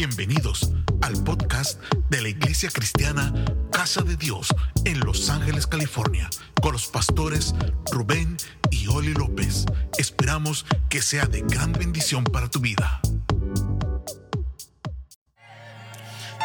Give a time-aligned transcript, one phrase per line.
[0.00, 0.72] Bienvenidos
[1.02, 3.34] al podcast de la Iglesia Cristiana
[3.70, 4.48] Casa de Dios
[4.86, 6.30] en Los Ángeles, California,
[6.62, 7.54] con los pastores
[7.92, 8.38] Rubén
[8.70, 9.66] y Oli López.
[9.98, 13.02] Esperamos que sea de gran bendición para tu vida.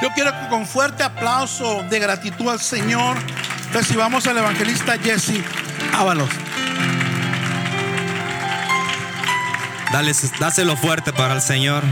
[0.01, 3.15] Yo quiero que con fuerte aplauso de gratitud al Señor
[3.71, 5.41] recibamos al evangelista Jesse
[5.93, 6.29] Ábalos.
[9.93, 10.11] Dale,
[10.41, 11.85] dáselo fuerte para el Señor.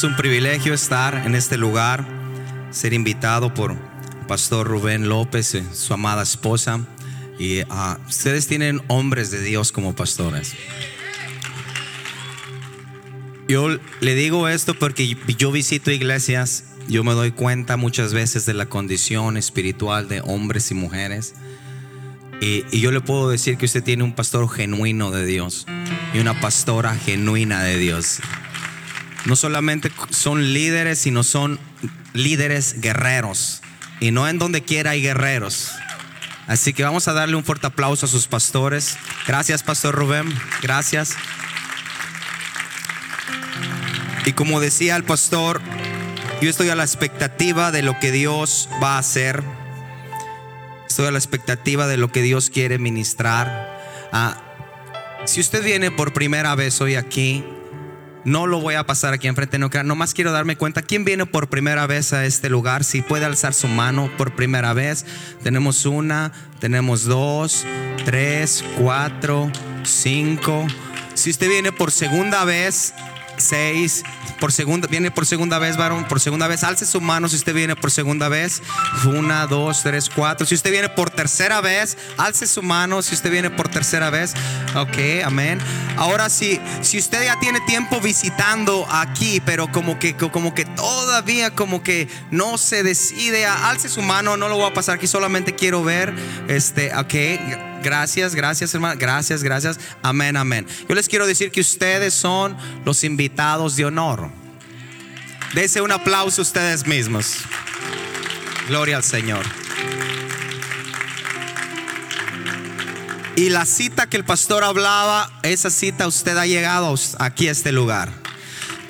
[0.00, 2.06] Es un privilegio estar en este lugar,
[2.70, 3.76] ser invitado por
[4.26, 6.80] Pastor Rubén López, y su amada esposa.
[7.38, 10.54] Y ah, ustedes tienen hombres de Dios como pastores.
[13.46, 18.54] Yo le digo esto porque yo visito iglesias, yo me doy cuenta muchas veces de
[18.54, 21.34] la condición espiritual de hombres y mujeres.
[22.40, 25.66] Y, y, yo le puedo decir que usted tiene un pastor genuino de Dios
[26.14, 28.20] y una pastora genuina de Dios.
[29.26, 31.58] No solamente son líderes, sino son
[32.12, 33.60] líderes guerreros.
[34.00, 35.72] Y no en donde quiera hay guerreros.
[36.46, 38.96] Así que vamos a darle un fuerte aplauso a sus pastores.
[39.26, 40.34] Gracias, Pastor Rubén.
[40.62, 41.14] Gracias.
[44.24, 45.60] Y como decía el pastor,
[46.40, 49.42] yo estoy a la expectativa de lo que Dios va a hacer.
[50.88, 53.78] Estoy a la expectativa de lo que Dios quiere ministrar.
[54.12, 54.42] Ah,
[55.26, 57.44] si usted viene por primera vez hoy aquí,
[58.24, 59.70] no lo voy a pasar aquí enfrente, no.
[59.84, 62.84] Nomás quiero darme cuenta quién viene por primera vez a este lugar.
[62.84, 65.06] Si puede alzar su mano por primera vez.
[65.42, 67.64] Tenemos una, tenemos dos,
[68.04, 69.50] tres, cuatro,
[69.84, 70.66] cinco.
[71.14, 72.94] Si usted viene por segunda vez,
[73.40, 74.04] seis,
[74.38, 77.54] por segunda, viene por segunda vez, varón, por segunda vez, alce su mano si usted
[77.54, 78.62] viene por segunda vez.
[79.04, 80.46] Una, dos, tres, cuatro.
[80.46, 84.34] Si usted viene por tercera vez, alce su mano si usted viene por tercera vez.
[84.74, 85.58] Ok, amén.
[85.96, 91.50] Ahora sí, si usted ya tiene tiempo visitando aquí, pero como que, como que todavía
[91.54, 95.54] como que no se decide, alce su mano, no lo voy a pasar aquí, solamente
[95.54, 96.14] quiero ver,
[96.48, 97.14] este, ok.
[97.82, 98.98] Gracias, gracias, hermano.
[98.98, 99.78] Gracias, gracias.
[100.02, 100.66] Amén, amén.
[100.88, 104.30] Yo les quiero decir que ustedes son los invitados de honor.
[105.54, 107.38] Dese un aplauso a ustedes mismos.
[108.68, 109.44] Gloria al Señor.
[113.36, 117.72] Y la cita que el pastor hablaba, esa cita usted ha llegado aquí a este
[117.72, 118.12] lugar.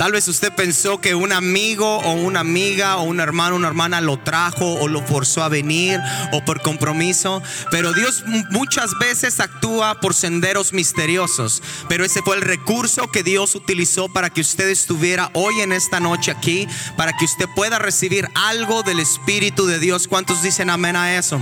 [0.00, 4.00] Tal vez usted pensó que un amigo o una amiga o un hermano una hermana
[4.00, 6.00] lo trajo o lo forzó a venir
[6.32, 11.62] o por compromiso, pero Dios muchas veces actúa por senderos misteriosos.
[11.86, 16.00] Pero ese fue el recurso que Dios utilizó para que usted estuviera hoy en esta
[16.00, 20.08] noche aquí, para que usted pueda recibir algo del Espíritu de Dios.
[20.08, 21.38] ¿Cuántos dicen amén a eso?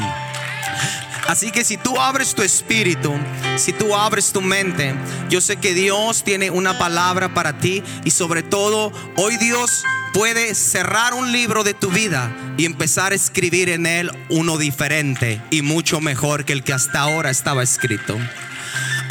[1.28, 3.12] Así que si tú abres tu espíritu,
[3.56, 4.94] si tú abres tu mente,
[5.28, 9.84] yo sé que Dios tiene una palabra para ti y sobre todo hoy Dios
[10.14, 15.38] puede cerrar un libro de tu vida y empezar a escribir en él uno diferente
[15.50, 18.16] y mucho mejor que el que hasta ahora estaba escrito.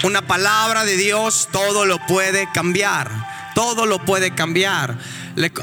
[0.03, 3.11] Una palabra de Dios todo lo puede cambiar,
[3.53, 4.97] todo lo puede cambiar.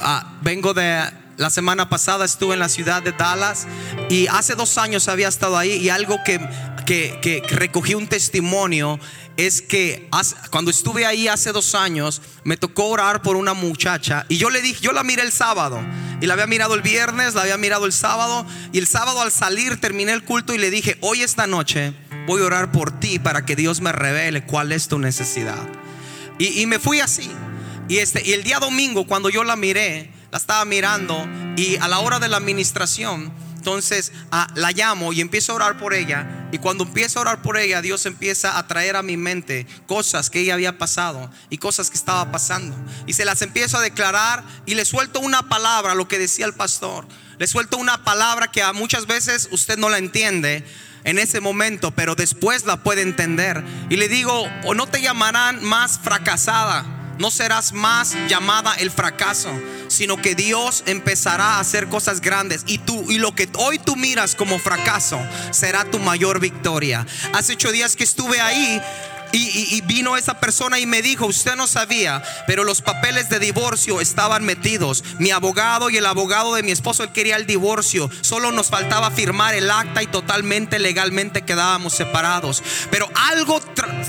[0.00, 3.66] Ah, vengo de la semana pasada estuve en la ciudad de Dallas
[4.08, 6.38] y hace dos años había estado ahí y algo que,
[6.86, 9.00] que, recogí un testimonio
[9.36, 10.08] es que
[10.50, 14.62] cuando estuve ahí hace dos años me tocó orar por una muchacha y yo le
[14.62, 15.80] dije, yo la miré el sábado
[16.20, 19.32] y la había mirado el viernes, la había mirado el sábado y el sábado al
[19.32, 21.94] salir terminé el culto y le dije, hoy esta noche
[22.26, 25.68] voy a orar por ti para que Dios me revele cuál es tu necesidad.
[26.38, 27.30] Y, y me fui así.
[27.88, 31.86] Y, este, y el día domingo cuando yo la miré, la estaba mirando y a
[31.86, 36.48] la hora de la administración, entonces ah, la llamo y empiezo a orar por ella.
[36.50, 40.30] Y cuando empiezo a orar por ella, Dios empieza a traer a mi mente cosas
[40.30, 42.74] que ella había pasado y cosas que estaba pasando.
[43.06, 46.54] Y se las empiezo a declarar y le suelto una palabra, lo que decía el
[46.54, 47.06] pastor.
[47.38, 50.64] Le suelto una palabra que muchas veces usted no la entiende
[51.04, 53.62] en ese momento, pero después la puede entender.
[53.88, 59.50] Y le digo, o no te llamarán más fracasada no serás más llamada el fracaso,
[59.88, 63.96] sino que Dios empezará a hacer cosas grandes y tú y lo que hoy tú
[63.96, 65.20] miras como fracaso
[65.50, 67.06] será tu mayor victoria.
[67.32, 68.80] Hace ocho días que estuve ahí
[69.36, 74.00] Y, vino esa persona y me dijo, usted no sabía, pero los papeles de divorcio
[74.00, 75.02] estaban metidos.
[75.18, 78.08] Mi abogado y el abogado de mi esposo, él quería el divorcio.
[78.20, 82.62] Solo nos faltaba firmar el acta y totalmente legalmente quedábamos separados.
[82.90, 83.60] Pero algo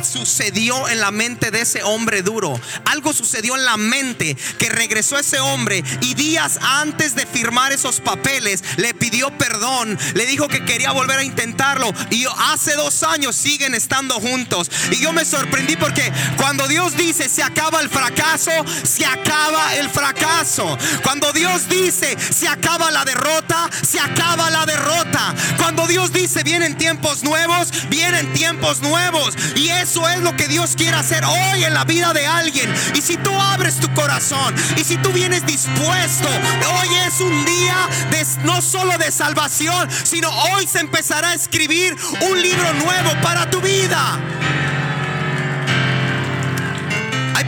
[0.04, 2.60] sucedió en la mente de ese hombre duro.
[2.86, 8.00] Algo sucedió en la mente que regresó ese hombre y días antes de firmar esos
[8.00, 9.98] papeles le pidió perdón.
[10.14, 11.92] Le dijo que quería volver a intentarlo.
[12.12, 14.70] Y hace dos años siguen estando juntos.
[14.92, 18.52] Y yo me sorprendí porque cuando Dios dice se acaba el fracaso,
[18.84, 20.78] se acaba el fracaso.
[21.02, 25.34] Cuando Dios dice se acaba la derrota, se acaba la derrota.
[25.58, 29.36] Cuando Dios dice vienen tiempos nuevos, vienen tiempos nuevos.
[29.56, 32.72] Y eso es lo que Dios quiere hacer hoy en la vida de alguien.
[32.94, 37.88] Y si tú abres tu corazón y si tú vienes dispuesto, hoy es un día
[38.12, 41.96] de, no solo de salvación, sino hoy se empezará a escribir
[42.30, 44.20] un libro nuevo para tu vida.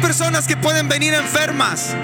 [0.01, 1.95] Personas que pueden venir enfermas.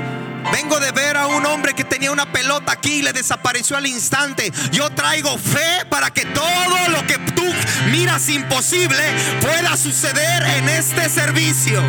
[0.52, 3.88] Vengo de ver a un hombre que tenía una pelota aquí y le desapareció al
[3.88, 4.52] instante.
[4.72, 7.46] Yo traigo fe para que todo lo que tú
[7.92, 9.04] miras imposible
[9.42, 11.82] pueda suceder en este servicio.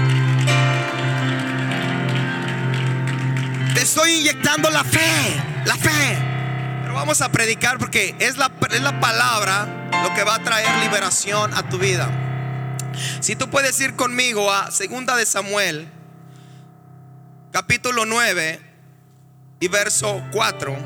[3.75, 6.19] Te estoy inyectando la fe, la fe.
[6.83, 10.69] Pero vamos a predicar porque es la, es la palabra lo que va a traer
[10.83, 12.09] liberación a tu vida.
[13.21, 15.89] Si tú puedes ir conmigo a Segunda de Samuel,
[17.55, 18.61] capítulo 9
[19.61, 20.77] y verso 4.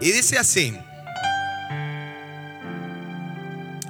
[0.00, 0.76] Y dice así.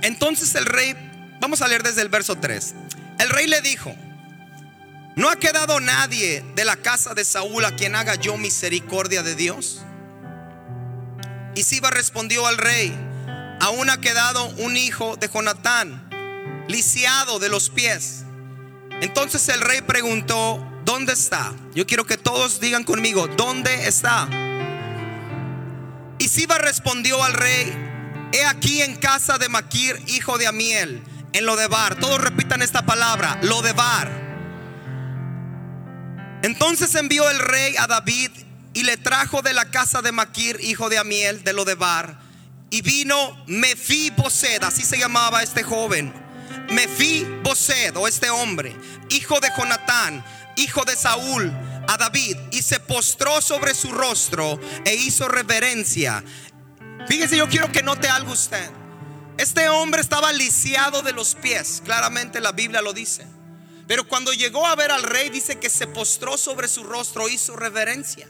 [0.03, 0.95] Entonces el rey
[1.41, 2.75] Vamos a leer desde el verso 3.
[3.21, 3.95] El rey le dijo,
[5.17, 9.35] ¿no ha quedado nadie de la casa de Saúl a quien haga yo misericordia de
[9.35, 9.83] Dios?
[11.57, 12.95] Y Siba respondió al rey,
[13.61, 16.09] aún ha quedado un hijo de Jonatán,
[16.69, 18.25] lisiado de los pies.
[19.01, 21.53] Entonces el rey preguntó, ¿dónde está?
[21.75, 24.29] Yo quiero que todos digan conmigo, ¿dónde está?
[26.19, 27.73] Y Siba respondió al rey,
[28.33, 31.03] he aquí en casa de Maquir, hijo de Amiel
[31.37, 31.97] en lo de bar.
[31.97, 34.26] Todos repitan esta palabra, lo de bar.
[36.47, 38.31] Entonces envió el rey a David
[38.73, 42.21] y le trajo de la casa de Maquir, hijo de Amiel, de lo de bar.
[42.71, 43.45] Y vino
[44.17, 46.15] Bosed así se llamaba este joven.
[47.43, 48.77] Bosed o este hombre,
[49.09, 51.53] hijo de Jonatán, hijo de Saúl,
[51.89, 56.23] a David, y se postró sobre su rostro e hizo reverencia.
[57.09, 58.71] Fíjese, yo quiero que note algo usted.
[59.37, 63.27] Este hombre estaba lisiado de los pies, claramente la Biblia lo dice.
[63.87, 67.57] Pero cuando llegó a ver al rey, dice que se postró sobre su rostro, hizo
[67.57, 68.29] reverencia.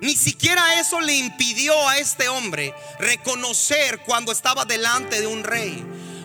[0.00, 5.84] Ni siquiera eso le impidió a este hombre reconocer cuando estaba delante de un rey.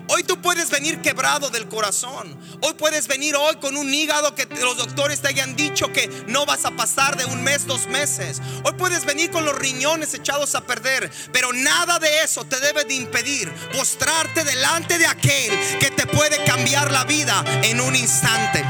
[0.10, 2.38] Hoy tú puedes venir quebrado del corazón.
[2.62, 6.46] Hoy puedes venir hoy con un hígado que los doctores te hayan dicho que no
[6.46, 8.42] vas a pasar de un mes, dos meses.
[8.64, 11.10] Hoy puedes venir con los riñones echados a perder.
[11.32, 16.44] Pero nada de eso te debe de impedir postrarte delante de aquel que te puede
[16.44, 18.64] cambiar la vida en un instante.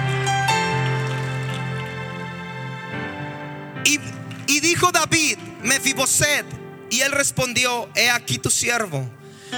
[3.85, 6.45] Y, dijo David, Mefiboset,
[6.89, 9.09] y él respondió, he aquí tu siervo.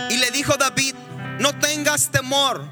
[0.09, 0.95] Y le dijo David,
[1.39, 2.65] no tengas temor,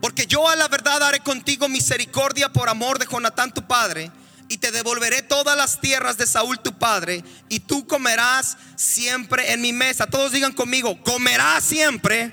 [0.00, 4.10] porque yo a la verdad haré contigo misericordia por amor de Jonatán tu padre,
[4.48, 9.60] y te devolveré todas las tierras de Saúl tu padre, y tú comerás siempre en
[9.60, 10.08] mi mesa.
[10.08, 12.32] Todos digan conmigo, comerás siempre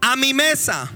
[0.00, 0.88] a mi mesa.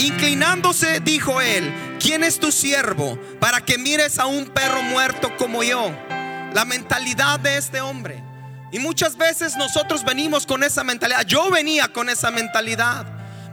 [0.00, 5.62] Inclinándose, dijo él, ¿quién es tu siervo para que mires a un perro muerto como
[5.62, 5.92] yo?
[6.52, 8.27] La mentalidad de este hombre.
[8.70, 11.24] Y muchas veces nosotros venimos con esa mentalidad.
[11.26, 13.06] Yo venía con esa mentalidad.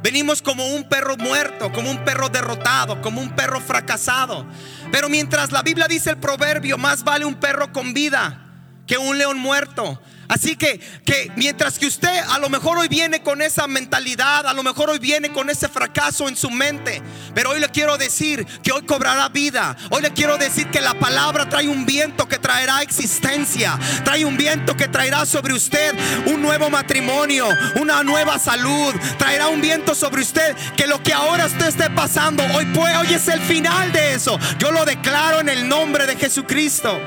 [0.03, 4.45] Venimos como un perro muerto, como un perro derrotado, como un perro fracasado.
[4.91, 8.41] Pero mientras la Biblia dice el proverbio, más vale un perro con vida
[8.85, 9.99] que un león muerto.
[10.27, 14.53] Así que, que mientras que usted a lo mejor hoy viene con esa mentalidad, a
[14.53, 17.01] lo mejor hoy viene con ese fracaso en su mente,
[17.33, 19.75] pero hoy le quiero decir que hoy cobrará vida.
[19.89, 24.37] Hoy le quiero decir que la palabra trae un viento que traerá existencia, trae un
[24.37, 27.47] viento que traerá sobre usted un nuevo matrimonio,
[27.79, 32.43] una nueva salud, traerá un viento sobre usted que lo que ahora usted esté pasando,
[32.55, 34.39] hoy, puede, hoy es el final de eso.
[34.59, 36.99] Yo lo declaro en el nombre de Jesucristo.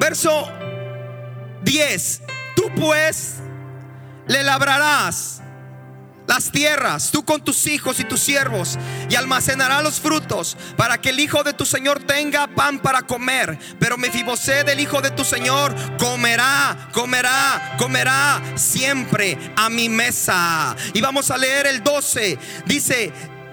[0.00, 0.50] Verso
[1.62, 2.22] 10.
[2.56, 3.34] Tú pues
[4.26, 5.42] le labrarás
[6.26, 8.78] las tierras, tú con tus hijos y tus siervos,
[9.08, 13.58] y almacenará los frutos, para que el hijo de tu Señor tenga pan para comer.
[13.78, 20.76] Pero Mefiboset, el hijo de tu Señor, comerá, comerá, comerá siempre a mi mesa.
[20.94, 22.38] Y vamos a leer el 12.
[22.64, 23.12] Dice,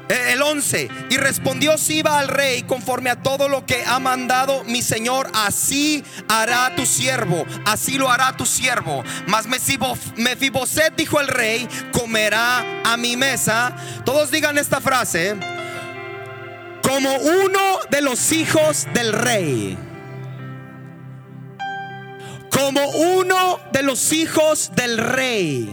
[0.09, 4.81] el 11, y respondió Siba al rey, conforme a todo lo que ha mandado mi
[4.81, 9.03] señor, así hará tu siervo, así lo hará tu siervo.
[9.27, 13.75] Mas Mefiboset dijo el rey, comerá a mi mesa.
[14.05, 15.35] Todos digan esta frase,
[16.81, 19.77] como uno de los hijos del rey.
[22.49, 25.69] Como uno de los hijos del rey.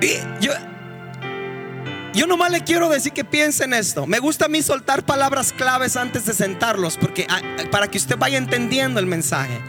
[0.00, 0.52] Y yo,
[2.14, 4.06] yo nomás le quiero decir que piensen esto.
[4.06, 7.40] Me gusta a mí soltar palabras claves antes de sentarlos, porque ah,
[7.70, 9.60] para que usted vaya entendiendo el mensaje.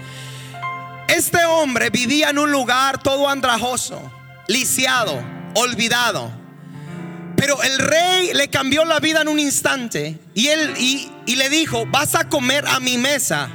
[1.07, 4.12] Este hombre vivía en un lugar todo andrajoso,
[4.47, 5.21] lisiado,
[5.55, 6.31] olvidado.
[7.35, 11.85] Pero el rey le cambió la vida en un instante y él y le dijo,
[11.88, 13.50] "Vas a comer a mi mesa."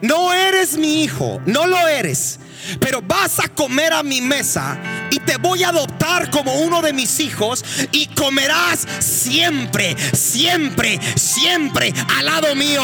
[0.00, 2.38] No eres mi hijo, no lo eres
[2.80, 4.78] pero vas a comer a mi mesa
[5.10, 11.92] y te voy a adoptar como uno de mis hijos y comerás siempre, siempre, siempre
[12.18, 12.82] al lado mío.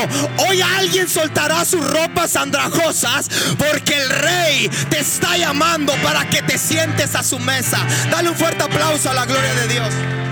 [0.48, 6.58] Hoy alguien soltará sus ropas andrajosas porque el rey te está llamando para que te
[6.58, 7.78] sientes a su mesa.
[8.10, 10.23] Dale un fuerte aplauso a la gloria de Dios.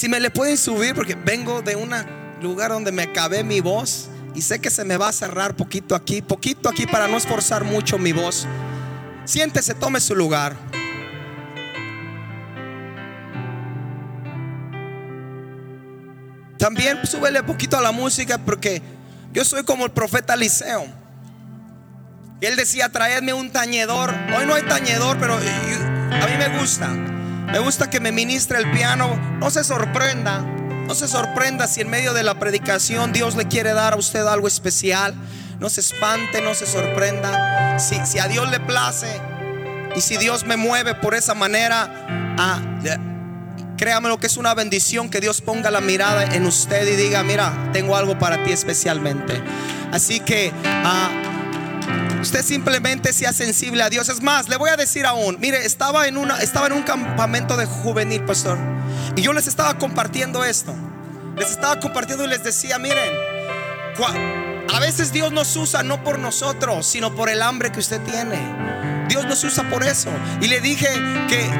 [0.00, 1.90] Si me le pueden subir, porque vengo de un
[2.40, 5.94] lugar donde me acabé mi voz y sé que se me va a cerrar poquito
[5.94, 8.46] aquí, poquito aquí para no esforzar mucho mi voz.
[9.26, 10.56] Siéntese, tome su lugar.
[16.56, 18.80] También súbele poquito a la música porque
[19.34, 20.86] yo soy como el profeta Eliseo.
[22.40, 24.14] Él decía, traedme un tañedor.
[24.34, 26.88] Hoy no hay tañedor, pero a mí me gusta.
[27.52, 29.16] Me gusta que me ministre el piano.
[29.38, 30.40] No se sorprenda.
[30.86, 34.26] No se sorprenda si en medio de la predicación Dios le quiere dar a usted
[34.26, 35.14] algo especial.
[35.58, 37.78] No se espante, no se sorprenda.
[37.78, 39.20] Si, a Dios le place
[39.96, 42.60] y si Dios me mueve por esa manera, ah,
[43.76, 47.22] créame lo que es una bendición que Dios ponga la mirada en usted y diga,
[47.24, 49.42] mira, tengo algo para ti especialmente.
[49.92, 50.52] Así que...
[50.64, 51.30] Ah,
[52.20, 54.08] Usted simplemente sea sensible a Dios.
[54.08, 57.56] Es más, le voy a decir aún, mire, estaba en, una, estaba en un campamento
[57.56, 58.58] de juvenil, pastor.
[59.16, 60.74] Y yo les estaba compartiendo esto.
[61.36, 63.10] Les estaba compartiendo y les decía, miren,
[64.72, 68.38] a veces Dios nos usa no por nosotros, sino por el hambre que usted tiene.
[69.08, 70.10] Dios nos usa por eso.
[70.40, 70.88] Y le dije
[71.28, 71.50] que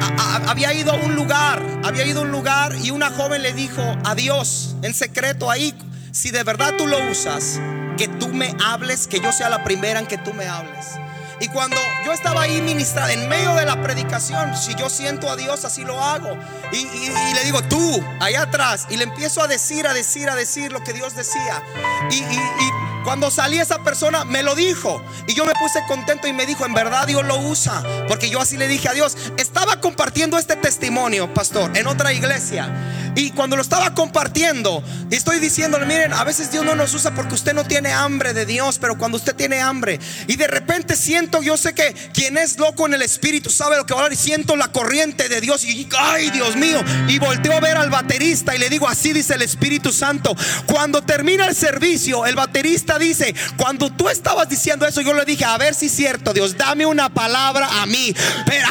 [0.47, 3.81] había ido a un lugar, había ido a un lugar y una joven le dijo
[4.05, 5.75] a Dios en secreto ahí,
[6.11, 7.59] si de verdad tú lo usas,
[8.01, 10.87] que tú me hables, que yo sea la primera en que tú me hables.
[11.39, 15.35] Y cuando yo estaba ahí ministrando, en medio de la predicación, si yo siento a
[15.35, 16.35] Dios, así lo hago.
[16.71, 16.83] Y,
[17.35, 18.87] le digo, tú, allá atrás.
[18.89, 21.61] Y le empiezo a decir, a decir, a decir lo que Dios decía.
[22.09, 22.23] y
[23.03, 26.65] cuando salí esa persona me lo dijo y yo me puse contento y me dijo,
[26.65, 30.55] en verdad Dios lo usa, porque yo así le dije a Dios, estaba compartiendo este
[30.55, 32.69] testimonio, pastor, en otra iglesia.
[33.15, 37.35] Y cuando lo estaba compartiendo, estoy diciéndole, miren, a veces Dios no nos usa porque
[37.35, 41.41] usted no tiene hambre de Dios, pero cuando usted tiene hambre y de repente siento,
[41.41, 44.17] yo sé que quien es loco en el espíritu sabe lo que va a hablar
[44.17, 47.89] y siento la corriente de Dios y, ay Dios mío, y volteo a ver al
[47.89, 52.90] baterista y le digo, así dice el Espíritu Santo, cuando termina el servicio, el baterista
[52.99, 56.57] dice, cuando tú estabas diciendo eso, yo le dije, a ver si es cierto, Dios,
[56.57, 58.13] dame una palabra a mí.
[58.45, 58.67] Pero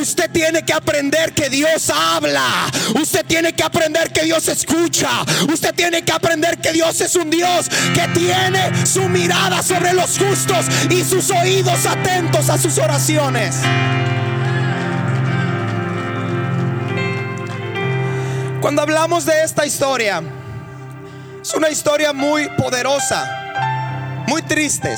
[0.00, 2.70] usted tiene que aprender que Dios habla.
[2.94, 5.08] Usted tiene que aprender que Dios escucha.
[5.52, 10.18] Usted tiene que aprender que Dios es un Dios que tiene su mirada sobre los
[10.18, 13.56] justos y sus oídos atentos a sus oraciones.
[18.60, 20.22] Cuando hablamos de esta historia,
[21.54, 24.96] una historia muy poderosa, muy triste.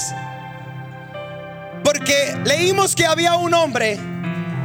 [1.82, 3.98] Porque leímos que había un hombre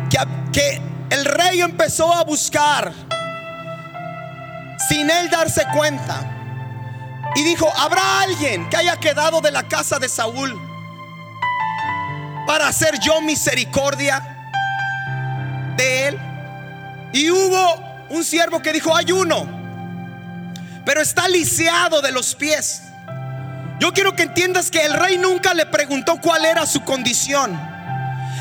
[0.09, 0.17] que,
[0.51, 2.93] que el rey empezó a buscar
[4.87, 6.35] sin él darse cuenta.
[7.35, 10.59] Y dijo, ¿habrá alguien que haya quedado de la casa de Saúl
[12.47, 14.21] para hacer yo misericordia
[15.77, 16.19] de él?
[17.13, 19.58] Y hubo un siervo que dijo, hay uno
[20.89, 22.81] pero está lisiado de los pies.
[23.79, 27.55] Yo quiero que entiendas que el rey nunca le preguntó cuál era su condición.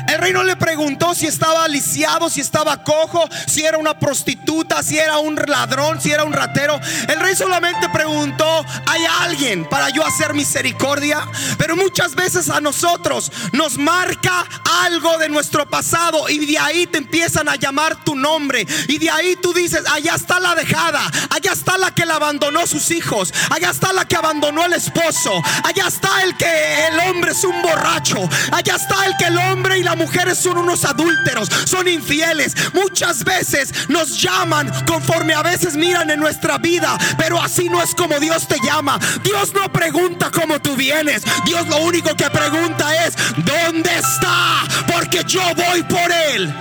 [0.07, 4.81] El rey no le preguntó si estaba lisiado, si estaba cojo, si era una prostituta,
[4.83, 6.79] si era un ladrón, si era un ratero.
[7.07, 11.27] El rey solamente preguntó, ¿hay alguien para yo hacer misericordia?
[11.57, 14.45] Pero muchas veces a nosotros nos marca
[14.83, 18.65] algo de nuestro pasado y de ahí te empiezan a llamar tu nombre.
[18.87, 22.65] Y de ahí tú dices, allá está la dejada, allá está la que la abandonó
[22.67, 27.31] sus hijos, allá está la que abandonó el esposo, allá está el que el hombre
[27.31, 28.17] es un borracho,
[28.51, 32.55] allá está el que el hombre y la mujeres son unos adúlteros, son infieles.
[32.73, 37.93] Muchas veces nos llaman conforme a veces miran en nuestra vida, pero así no es
[37.93, 38.97] como Dios te llama.
[39.23, 41.23] Dios no pregunta cómo tú vienes.
[41.45, 44.63] Dios lo único que pregunta es, ¿dónde está?
[44.91, 46.53] Porque yo voy por él.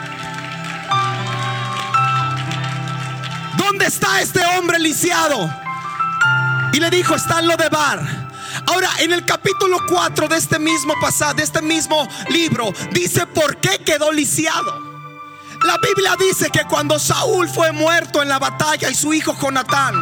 [3.56, 5.50] ¿Dónde está este hombre lisiado?
[6.72, 8.27] Y le dijo, está en lo de bar.
[8.68, 13.56] Ahora, en el capítulo 4 de este mismo pasado, de este mismo libro, dice por
[13.56, 14.87] qué quedó lisiado.
[15.68, 19.94] La Biblia dice que cuando Saúl fue muerto en la batalla y su hijo Jonatán,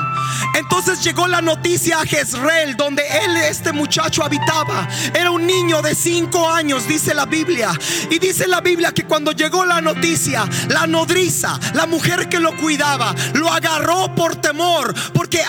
[0.54, 4.86] entonces llegó la noticia a Jezreel, donde él, este muchacho, habitaba.
[5.12, 7.72] Era un niño de cinco años, dice la Biblia.
[8.10, 12.56] Y dice la Biblia que cuando llegó la noticia, la nodriza, la mujer que lo
[12.56, 15.42] cuidaba, lo agarró por temor, porque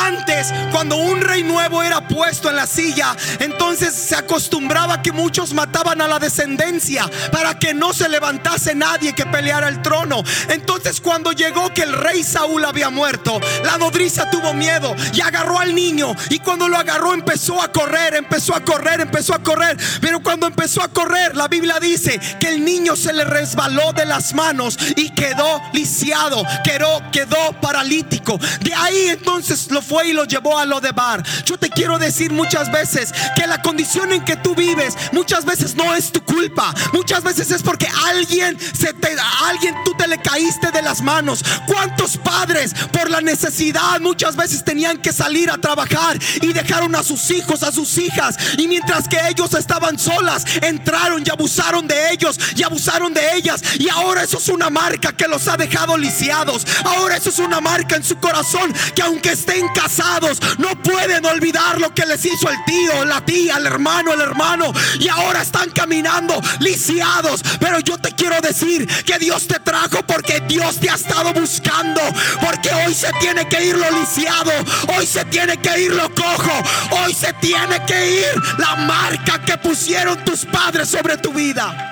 [0.00, 5.52] antes, cuando un rey nuevo era puesto en la silla, entonces se acostumbraba que muchos
[5.52, 10.22] mataban a la descendencia para que no se levantase nadie que peleara el trono.
[10.48, 15.58] Entonces, cuando llegó que el rey Saúl había muerto, la nodriza tuvo miedo y agarró
[15.58, 16.14] al niño.
[16.28, 19.78] Y cuando lo agarró, empezó a correr, empezó a correr, empezó a correr.
[20.02, 24.04] Pero cuando empezó a correr, la Biblia dice que el niño se le resbaló de
[24.04, 28.38] las manos y quedó lisiado, quedó, quedó paralítico.
[28.60, 31.22] De ahí entonces lo fue y lo llevó a lo de bar.
[31.46, 35.76] Yo te quiero decir muchas veces que la condición en que tú vives muchas veces
[35.76, 36.74] no es tu culpa.
[36.92, 41.44] Muchas veces es porque alguien se te alguien tú te le caíste de las manos.
[41.66, 47.02] ¿Cuántos padres por la necesidad muchas veces tenían que salir a trabajar y dejaron a
[47.02, 52.12] sus hijos, a sus hijas y mientras que ellos estaban solas, entraron y abusaron de
[52.12, 55.96] ellos y abusaron de ellas y ahora eso es una marca que los ha dejado
[55.96, 56.66] lisiados.
[56.84, 61.80] Ahora eso es una marca en su corazón que aunque estén casados, no pueden olvidar
[61.80, 64.72] lo que les hizo el tío, la tía, el hermano, el hermano.
[64.98, 67.42] Y ahora están caminando lisiados.
[67.58, 72.00] Pero yo te quiero decir Dios te trajo porque Dios te ha estado buscando.
[72.40, 74.52] Porque hoy se tiene que ir lo lisiado.
[74.96, 76.52] Hoy se tiene que ir lo cojo.
[76.90, 81.89] Hoy se tiene que ir la marca que pusieron tus padres sobre tu vida.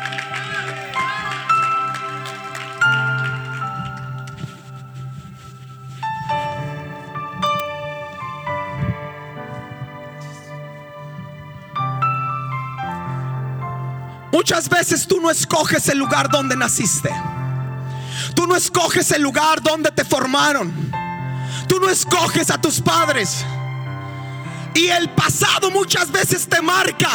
[14.38, 17.10] Muchas veces tú no escoges el lugar donde naciste.
[18.36, 20.72] Tú no escoges el lugar donde te formaron.
[21.66, 23.44] Tú no escoges a tus padres.
[24.76, 27.10] Y el pasado muchas veces te marca.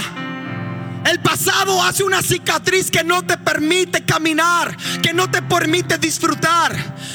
[1.05, 6.73] El pasado hace una cicatriz que no te permite caminar, que no te permite disfrutar.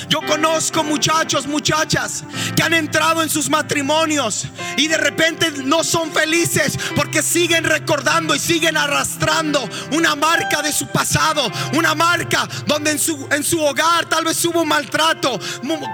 [0.08, 2.24] Yo conozco muchachos, muchachas
[2.54, 4.46] que han entrado en sus matrimonios
[4.76, 10.72] y de repente no son felices porque siguen recordando y siguen arrastrando una marca de
[10.72, 15.40] su pasado, una marca donde en su, en su hogar tal vez hubo maltrato.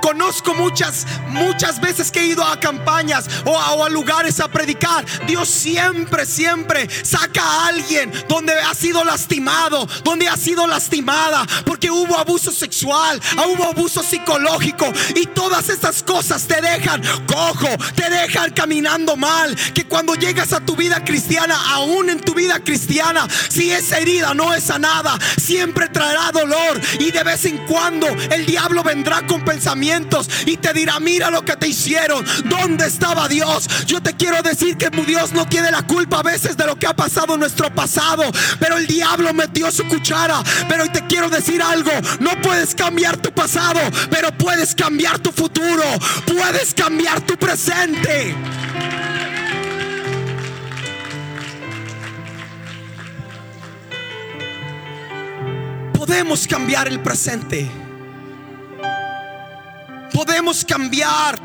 [0.02, 4.48] Conozco muchas, muchas veces que he ido a campañas o a, o a lugares a
[4.48, 5.04] predicar.
[5.26, 7.83] Dios siempre, siempre saca a alguien
[8.28, 14.90] donde ha sido lastimado, donde ha sido lastimada, porque hubo abuso sexual, hubo abuso psicológico
[15.14, 20.60] y todas esas cosas te dejan cojo, te dejan caminando mal, que cuando llegas a
[20.60, 25.88] tu vida cristiana, aún en tu vida cristiana, si esa herida no es sanada, siempre
[25.88, 31.00] traerá dolor y de vez en cuando el diablo vendrá con pensamientos y te dirá,
[31.00, 33.68] mira lo que te hicieron, ¿dónde estaba Dios?
[33.86, 36.86] Yo te quiero decir que Dios no tiene la culpa a veces de lo que
[36.86, 38.24] ha pasado en nuestro pasado,
[38.58, 40.42] pero el diablo metió su cuchara.
[40.68, 45.32] Pero hoy te quiero decir algo, no puedes cambiar tu pasado, pero puedes cambiar tu
[45.32, 45.82] futuro,
[46.26, 48.34] puedes cambiar tu presente.
[55.92, 57.70] Podemos cambiar el presente.
[60.12, 61.38] Podemos cambiar.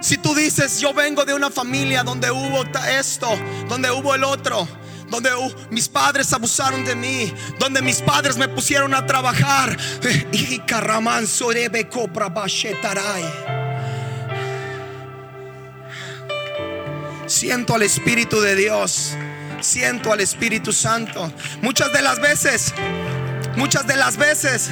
[0.00, 3.28] Si tú dices, yo vengo de una familia donde hubo esto,
[3.68, 4.66] donde hubo el otro,
[5.10, 9.76] donde uh, mis padres abusaron de mí, donde mis padres me pusieron a trabajar.
[17.26, 19.16] Siento al Espíritu de Dios
[19.60, 21.32] Siento al Espíritu Santo.
[21.60, 22.72] Muchas de las veces,
[23.56, 24.70] muchas de las veces,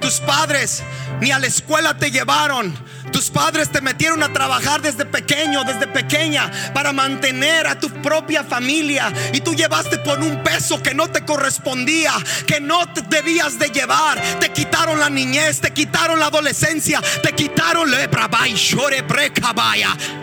[0.00, 0.82] tus padres
[1.20, 2.74] ni a la escuela te llevaron
[3.12, 8.42] tus padres te metieron a trabajar desde pequeño, desde pequeña, para mantener a tu propia
[8.42, 9.12] familia.
[9.32, 12.12] Y tú llevaste por un peso que no te correspondía,
[12.46, 14.20] que no te debías de llevar.
[14.40, 18.28] Te quitaron la niñez, te quitaron la adolescencia, te quitaron lepra.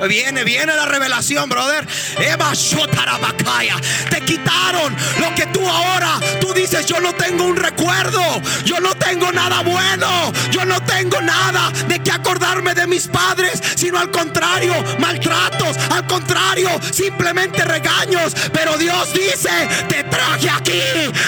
[0.08, 1.88] Viene, viene la revelación, brother.
[2.17, 2.52] Eva
[4.10, 8.21] Te quitaron lo que tú ahora, tú dices, yo no tengo un recuerdo,
[8.65, 13.62] yo no tengo nada bueno, yo no tengo nada de que acordarme de mis padres,
[13.76, 18.34] sino al contrario, maltratos, al contrario, simplemente regaños.
[18.54, 19.50] Pero Dios dice,
[19.88, 20.82] te traje aquí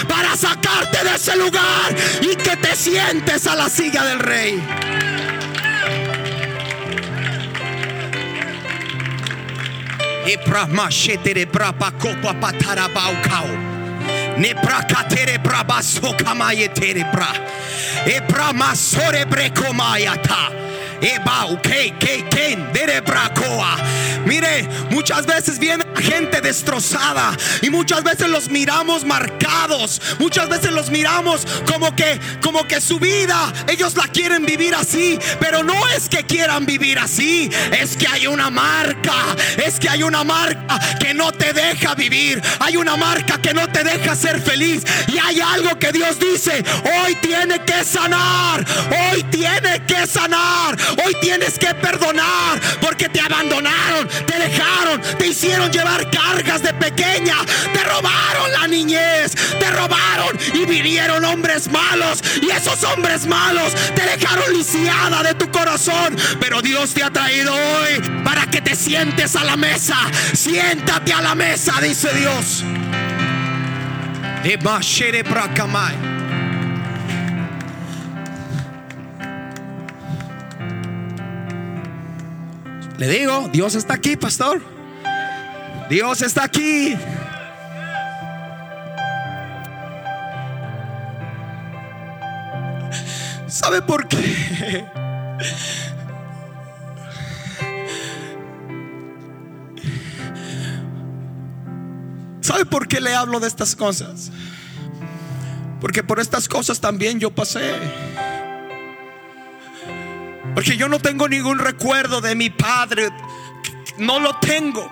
[0.07, 4.61] para sacarte de ese lugar y que te sientes a la silla del rey.
[14.37, 17.33] Nepra katere braba sokamaye tere bra.
[18.05, 20.49] Ebra masore brekomayata.
[24.25, 30.01] Mire, muchas veces viene gente destrozada y muchas veces los miramos marcados.
[30.19, 35.19] Muchas veces los miramos como que como que su vida ellos la quieren vivir así,
[35.39, 40.03] pero no es que quieran vivir así, es que hay una marca, es que hay
[40.03, 44.41] una marca que no te deja vivir, hay una marca que no te deja ser
[44.41, 46.63] feliz y hay algo que Dios dice,
[47.03, 48.65] hoy tiene que sanar,
[49.11, 55.71] hoy tiene que sanar, Hoy tienes que perdonar porque te abandonaron, te dejaron, te hicieron
[55.71, 57.37] llevar cargas de pequeña,
[57.73, 62.23] te robaron la niñez, te robaron y vinieron hombres malos.
[62.41, 66.15] Y esos hombres malos te dejaron lisiada de tu corazón.
[66.39, 69.97] Pero Dios te ha traído hoy para que te sientes a la mesa.
[70.33, 72.63] Siéntate a la mesa, dice Dios.
[83.01, 84.61] Le digo, Dios está aquí, pastor.
[85.89, 86.95] Dios está aquí.
[93.47, 94.85] ¿Sabe por qué?
[102.41, 104.31] ¿Sabe por qué le hablo de estas cosas?
[105.79, 107.73] Porque por estas cosas también yo pasé.
[110.53, 113.09] Porque yo no tengo ningún recuerdo de mi padre.
[113.97, 114.89] No lo tengo.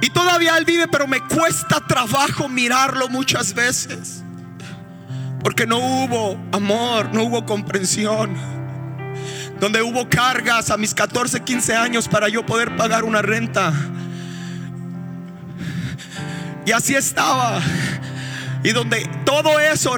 [0.00, 4.24] Y todavía él vive, pero me cuesta trabajo mirarlo muchas veces.
[5.42, 8.34] Porque no hubo amor, no hubo comprensión.
[9.58, 13.72] Donde hubo cargas a mis 14, 15 años para yo poder pagar una renta.
[16.64, 17.60] Y así estaba.
[18.62, 19.96] Y donde todo eso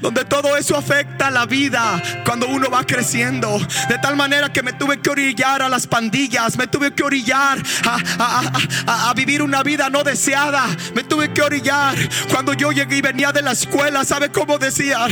[0.00, 3.58] donde todo eso afecta la vida cuando uno va creciendo.
[3.88, 7.58] De tal manera que me tuve que orillar a las pandillas, me tuve que orillar
[7.84, 10.66] a, vivir una vida no deseada.
[10.94, 11.96] Me tuve que orillar
[12.30, 14.04] cuando yo llegué y venía de la escuela.
[14.04, 15.06] ¿Sabe cómo decía?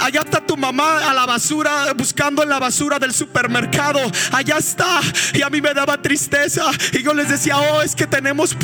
[0.00, 4.00] Allá está tu mamá a la basura, buscando en la basura del supermercado.
[4.32, 5.00] Allá está.
[5.32, 6.70] Y a mí me daba tristeza.
[6.92, 8.54] Y yo les decía, oh, es que tenemos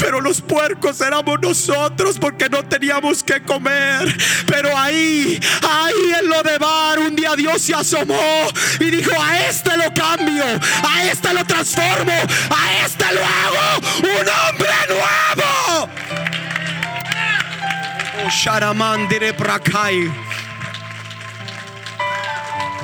[0.00, 4.16] pero los puercos éramos nosotros porque no teníamos que comer.
[4.46, 8.48] Pero ahí, ahí en lo de bar, un día Dios se asomó
[8.80, 14.28] y dijo: A este lo cambio, a este lo transformo, a este lo hago un
[14.28, 15.46] hombre nuevo.
[15.68, 15.88] Oh,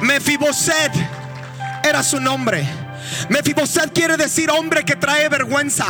[0.03, 0.92] Mefiboset
[1.85, 2.66] era su nombre.
[3.29, 5.87] Mefiboset quiere decir hombre que trae vergüenza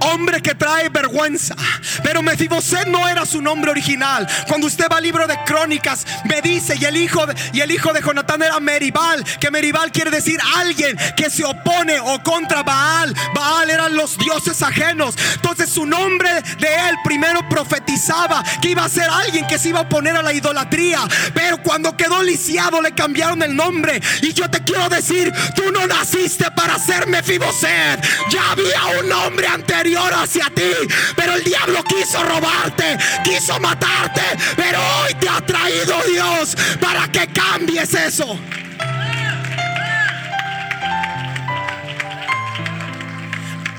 [0.00, 1.54] hombre que trae vergüenza.
[2.02, 4.26] Pero Mefiboset no era su nombre original.
[4.48, 7.70] Cuando usted va al libro de Crónicas, me dice, y el hijo de, y el
[7.70, 12.62] hijo de Jonatán era Meribal, que Meribal quiere decir alguien que se opone o contra
[12.62, 13.14] Baal.
[13.34, 15.14] Baal eran los dioses ajenos.
[15.34, 19.80] Entonces su nombre de él primero profetizaba que iba a ser alguien que se iba
[19.80, 21.00] a oponer a la idolatría.
[21.34, 24.00] Pero cuando quedó lisiado le cambiaron el nombre.
[24.22, 28.00] Y yo te quiero decir, tú no naciste para ser Mefiboset.
[28.30, 30.72] Ya había un nombre anterior hacia ti.
[31.14, 34.22] Pero el diablo quiso robarte, quiso matarte.
[34.56, 38.38] Pero hoy te ha traído Dios para que cambies eso.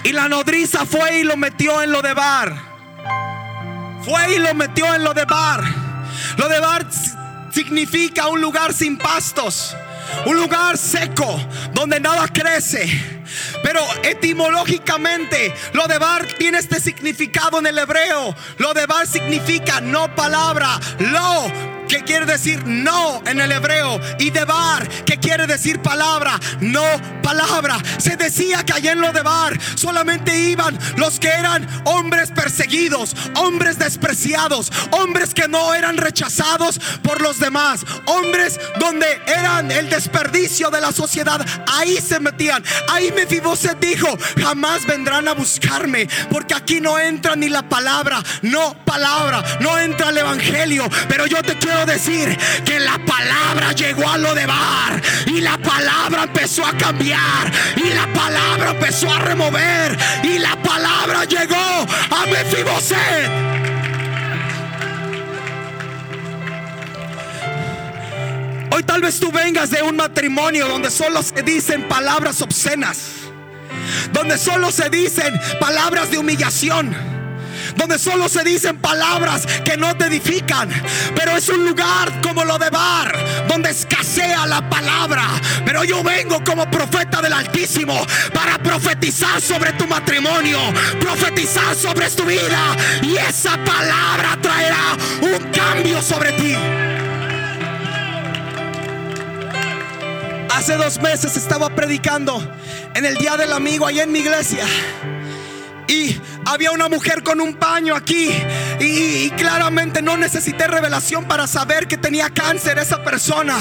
[0.03, 2.53] Y la nodriza fue y lo metió en lo de bar.
[4.03, 5.63] Fue y lo metió en lo de bar.
[6.37, 6.85] Lo de bar
[7.51, 9.75] significa un lugar sin pastos.
[10.25, 11.39] Un lugar seco
[11.73, 12.89] donde nada crece.
[13.63, 18.35] Pero etimológicamente, lo de bar tiene este significado en el hebreo.
[18.57, 24.29] Lo de bar significa no palabra, lo que quiere decir no en el hebreo, y
[24.29, 26.85] debar, que quiere decir palabra, no
[27.21, 27.77] palabra.
[27.97, 33.77] Se decía que allá en lo debar solamente iban los que eran hombres perseguidos, hombres
[33.77, 40.79] despreciados, hombres que no eran rechazados por los demás, hombres donde eran el desperdicio de
[40.79, 41.45] la sociedad.
[41.67, 42.63] Ahí se metían.
[42.89, 44.07] Ahí Mefiboset dijo:
[44.41, 50.09] Jamás vendrán a buscarme, porque aquí no entra ni la palabra, no palabra, no entra
[50.11, 50.87] el evangelio.
[51.09, 55.57] Pero yo te quiero decir que la palabra llegó a lo de bar y la
[55.57, 62.25] palabra empezó a cambiar y la palabra empezó a remover y la palabra llegó a
[62.25, 63.31] Mefiboset.
[68.73, 73.11] Hoy tal vez tú vengas de un matrimonio donde solo se dicen palabras obscenas,
[74.13, 77.20] donde solo se dicen palabras de humillación
[77.75, 80.69] donde solo se dicen palabras que no te edifican.
[81.15, 85.23] Pero es un lugar como lo de Bar, donde escasea la palabra.
[85.65, 90.59] Pero yo vengo como profeta del Altísimo para profetizar sobre tu matrimonio,
[90.99, 92.75] profetizar sobre tu vida.
[93.01, 96.55] Y esa palabra traerá un cambio sobre ti.
[100.53, 102.39] Hace dos meses estaba predicando
[102.93, 104.65] en el Día del Amigo allá en mi iglesia.
[105.87, 108.31] Y había una mujer con un paño aquí.
[108.79, 113.57] Y, claramente no necesité revelación para saber que tenía cáncer esa persona.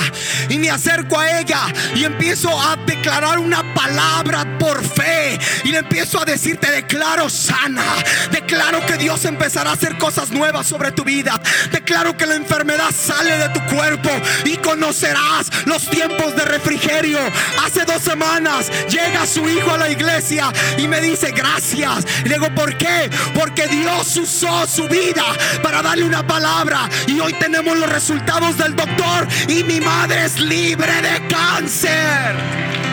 [0.49, 1.61] Y me acerco a ella
[1.95, 5.39] y empiezo a declarar una palabra por fe.
[5.65, 7.85] Y le empiezo a decir, te declaro sana.
[8.31, 11.41] Declaro que Dios empezará a hacer cosas nuevas sobre tu vida.
[11.71, 14.11] Declaro que la enfermedad sale de tu cuerpo
[14.45, 17.19] y conocerás los tiempos de refrigerio.
[17.65, 22.05] Hace dos semanas llega su hijo a la iglesia y me dice, gracias.
[22.25, 23.11] Y le digo, ¿por qué?
[23.35, 25.25] Porque Dios usó su vida
[25.63, 26.89] para darle una palabra.
[27.07, 29.27] Y hoy tenemos los resultados del doctor.
[29.49, 32.90] Y mi madre es libre de cáncer.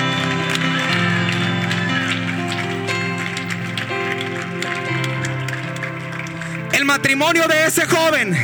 [6.87, 8.35] Matrimonio de ese joven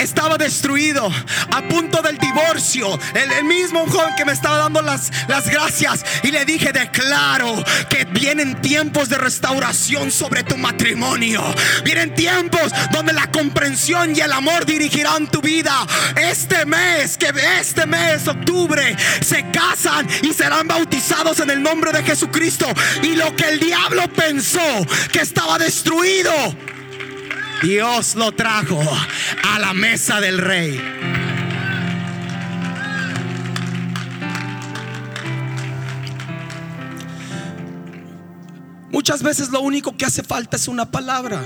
[0.00, 1.12] estaba destruido,
[1.52, 2.98] a punto del divorcio.
[3.14, 6.04] El, mismo joven que me estaba dando las, las gracias.
[6.22, 11.42] Y le dije, declaro que vienen tiempos de restauración sobre tu matrimonio.
[11.84, 15.86] Vienen tiempos donde la comprensión y el amor dirigirán tu vida.
[16.16, 22.02] Este mes, que este mes, octubre, se casan y serán bautizados en el nombre de
[22.02, 22.66] Jesucristo.
[23.02, 26.32] Y lo que el diablo pensó que estaba destruido
[27.62, 28.80] Dios lo trajo
[29.44, 30.80] a la mesa del rey.
[38.90, 41.40] Muchas veces lo único que hace falta es una palabra.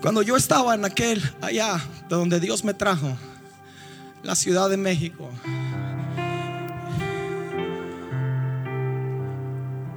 [0.00, 3.16] Cuando yo estaba en aquel, allá, de donde Dios me trajo,
[4.22, 5.30] la Ciudad de México,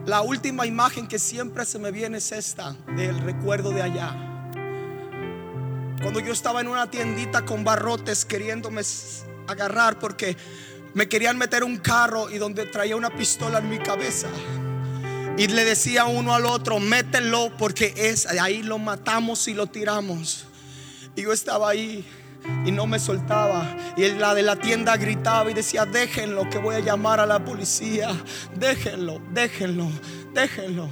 [0.08, 4.16] La última imagen que siempre se me viene es esta, del recuerdo de allá.
[6.02, 8.84] Cuando yo estaba en una tiendita con barrotes queriéndome
[9.48, 10.38] agarrar porque
[10.94, 14.30] me querían meter un carro y donde traía una pistola en mi cabeza.
[15.38, 20.46] Y le decía uno al otro, mételo porque es ahí lo matamos y lo tiramos.
[21.18, 22.08] Y yo estaba ahí
[22.66, 23.76] y no me soltaba.
[23.96, 27.44] Y la de la tienda gritaba y decía, déjenlo, que voy a llamar a la
[27.44, 28.10] policía.
[28.56, 29.90] Déjenlo, déjenlo,
[30.34, 30.90] déjenlo.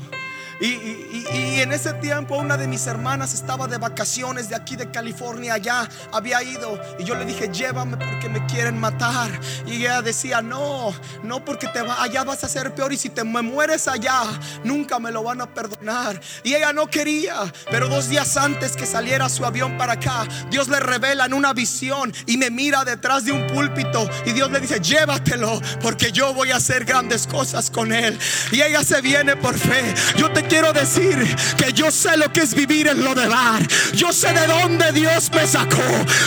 [0.59, 5.55] Y, en ese tiempo una de mis hermanas estaba de vacaciones de aquí de California,
[5.55, 6.79] allá había ido.
[6.99, 9.29] Y yo le dije, llévame porque me quieren matar.
[9.65, 12.93] Y ella decía, no, no porque te va, allá vas a ser peor.
[12.93, 14.21] Y si te me mueres allá,
[14.63, 16.19] nunca me lo van a perdonar.
[16.43, 17.51] Y ella no quería.
[17.69, 21.53] Pero dos días antes que saliera su avión para acá, Dios le revela en una
[21.53, 24.09] visión y me mira detrás de un púlpito.
[24.25, 28.17] Y Dios le dice, llévatelo porque yo voy a hacer grandes cosas con él.
[28.51, 29.93] Y ella se viene por fe.
[30.17, 33.65] Yo te quiero decir que yo sé lo que es vivir en lo de dar.
[33.93, 35.83] Yo sé de dónde Dios me sacó.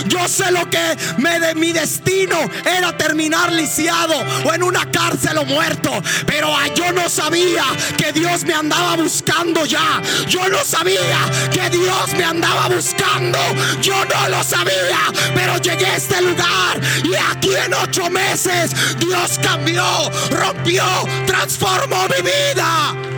[0.06, 5.38] Yo sé lo que me de mi destino era terminar lisiado o en una cárcel
[5.38, 5.90] o muerto.
[6.26, 7.64] Pero yo no sabía
[7.96, 10.02] que Dios me andaba buscando ya.
[10.28, 11.18] Yo no sabía
[11.50, 13.38] que Dios me andaba buscando.
[13.80, 14.98] Yo no lo sabía.
[15.34, 19.84] Pero llegué a este lugar y aquí en ocho meses Dios cambió,
[20.30, 20.84] rompió,
[21.26, 23.17] transformó mi vida.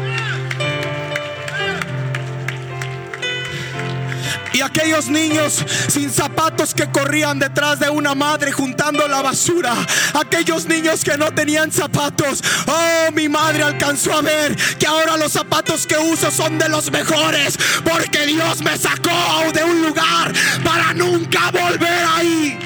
[4.52, 9.74] Y aquellos niños sin zapatos que corrían detrás de una madre juntando la basura.
[10.14, 12.42] Aquellos niños que no tenían zapatos.
[12.66, 16.90] Oh, mi madre alcanzó a ver que ahora los zapatos que uso son de los
[16.90, 17.56] mejores.
[17.84, 20.32] Porque Dios me sacó de un lugar
[20.64, 22.58] para nunca volver ahí.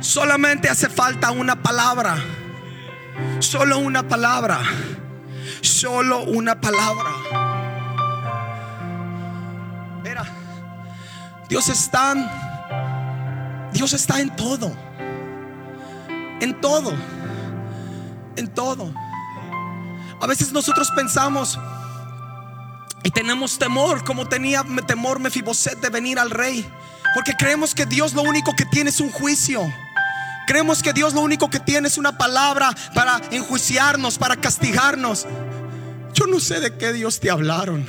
[0.00, 2.41] Solamente hace falta una palabra.
[3.42, 4.60] Solo una palabra.
[5.60, 7.10] Solo una palabra.
[10.04, 10.24] Mira,
[11.48, 12.14] Dios está
[13.72, 14.72] Dios está en todo.
[16.40, 16.94] En todo.
[18.36, 18.94] En todo.
[20.20, 21.58] A veces nosotros pensamos
[23.02, 26.64] y tenemos temor, como tenía temor Mefiboset de venir al rey,
[27.16, 29.62] porque creemos que Dios lo único que tiene es un juicio.
[30.46, 35.26] Creemos que Dios lo único que tiene es una palabra para enjuiciarnos, para castigarnos.
[36.14, 37.86] Yo no sé de qué Dios te hablaron.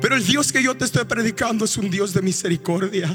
[0.00, 3.14] Pero el Dios que yo te estoy predicando es un Dios de misericordia.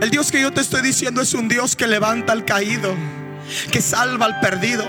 [0.00, 2.94] El Dios que yo te estoy diciendo es un Dios que levanta al caído
[3.70, 4.88] que salva al perdido.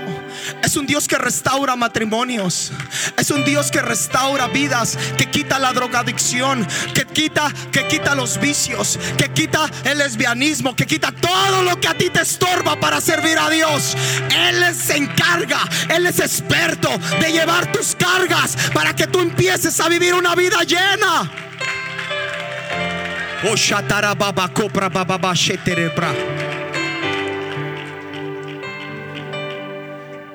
[0.62, 2.72] Es un Dios que restaura matrimonios.
[3.18, 8.38] Es un Dios que restaura vidas, que quita la drogadicción, que quita que quita los
[8.38, 13.00] vicios, que quita el lesbianismo, que quita todo lo que a ti te estorba para
[13.00, 13.96] servir a Dios.
[14.30, 19.88] Él se encarga, él es experto de llevar tus cargas para que tú empieces a
[19.88, 21.30] vivir una vida llena.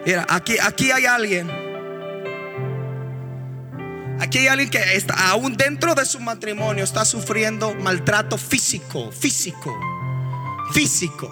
[0.08, 1.52] Mira, aquí, aquí hay alguien.
[4.22, 9.78] Aquí hay alguien que está aún dentro de su matrimonio está sufriendo maltrato físico, físico,
[10.74, 11.28] físico.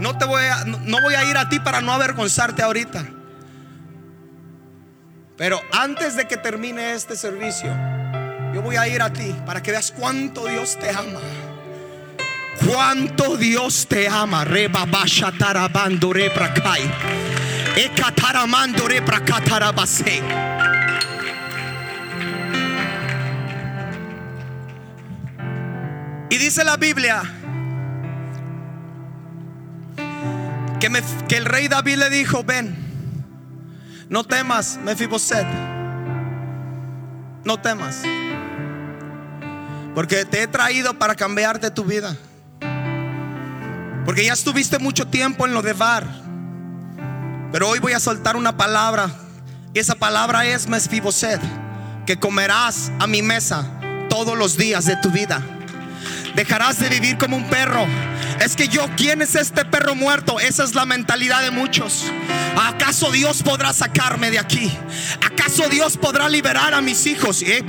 [0.00, 3.06] No te voy a, no voy a ir a ti para no avergonzarte ahorita.
[5.36, 7.70] Pero antes de que termine este servicio,
[8.52, 11.20] yo voy a ir a ti para que veas cuánto Dios te ama.
[12.66, 14.44] Cuánto Dios te ama.
[14.44, 16.82] Reba bashatarabando reprakai.
[17.76, 20.22] Ekataramando reprakatarabase.
[26.30, 27.22] Y dice la Biblia
[30.78, 32.76] que, me, que, el rey David le dijo: Ven,
[34.08, 35.46] no temas, Mefiboset,
[37.44, 38.02] no temas,
[39.94, 42.16] porque te he traído para cambiarte tu vida.
[44.08, 46.06] Porque ya estuviste mucho tiempo en lo de Bar.
[47.52, 49.10] Pero hoy voy a soltar una palabra.
[49.74, 51.42] Y esa palabra es Mesfiboset.
[52.06, 53.70] Que comerás a mi mesa
[54.08, 55.42] todos los días de tu vida.
[56.34, 57.84] Dejarás de vivir como un perro.
[58.40, 60.40] Es que yo, ¿quién es este perro muerto?
[60.40, 62.06] Esa es la mentalidad de muchos.
[62.60, 64.76] ¿Acaso Dios podrá sacarme de aquí?
[65.24, 67.42] ¿Acaso Dios podrá liberar a mis hijos?
[67.42, 67.62] Eh,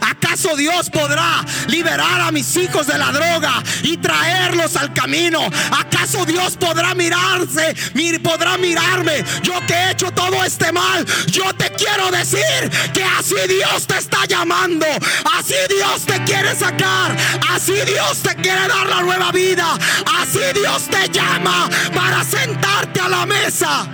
[0.00, 5.48] ¿Acaso Dios podrá liberar a mis hijos de la droga y traerlos al camino?
[5.70, 7.74] ¿Acaso Dios podrá mirarse,
[8.22, 9.24] podrá mirarme?
[9.42, 13.98] Yo que he hecho todo este mal, yo te quiero decir que así Dios te
[13.98, 14.86] está llamando,
[15.38, 17.16] así Dios te quiere sacar,
[17.50, 19.78] así Dios te quiere dar la nueva vida,
[20.20, 23.86] así Dios te llama para sentar a la mesa.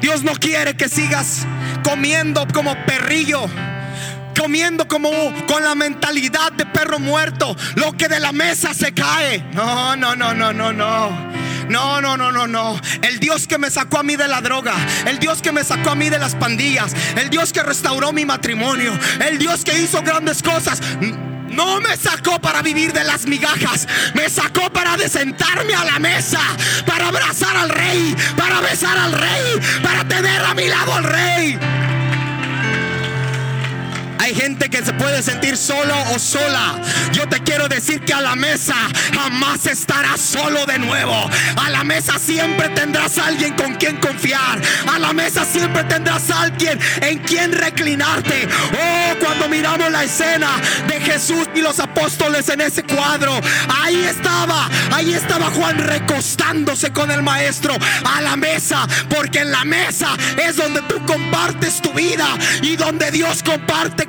[0.00, 1.46] Dios no quiere que sigas
[1.82, 3.46] comiendo como perrillo
[4.38, 5.10] comiendo como
[5.46, 7.56] con la mentalidad de perro muerto.
[7.76, 9.44] Lo que de la mesa se cae.
[9.52, 11.34] No, no, no, no, no, no.
[11.68, 12.78] No, no, no, no, no.
[13.00, 14.74] El Dios que me sacó a mí de la droga.
[15.06, 16.94] El Dios que me sacó a mí de las pandillas.
[17.16, 18.92] El Dios que restauró mi matrimonio.
[19.24, 20.80] El Dios que hizo grandes cosas
[21.48, 23.86] no me sacó para vivir de las migajas.
[24.14, 26.40] Me sacó para desentarme a la mesa.
[26.86, 28.14] Para abrazar al rey.
[28.36, 29.60] Para besar al rey.
[29.82, 31.83] Para tener a mi lado al rey.
[34.34, 36.80] Gente que se puede sentir solo o sola.
[37.12, 38.74] Yo te quiero decir que a la mesa
[39.14, 41.30] jamás estarás solo de nuevo.
[41.56, 44.60] A la mesa siempre tendrás alguien con quien confiar.
[44.92, 48.48] A la mesa siempre tendrás alguien en quien reclinarte.
[48.72, 50.50] Oh, cuando miramos la escena
[50.88, 53.38] de Jesús y los apóstoles en ese cuadro,
[53.82, 59.64] ahí estaba, ahí estaba Juan recostándose con el maestro a la mesa, porque en la
[59.64, 62.26] mesa es donde tú compartes tu vida
[62.62, 64.06] y donde Dios comparte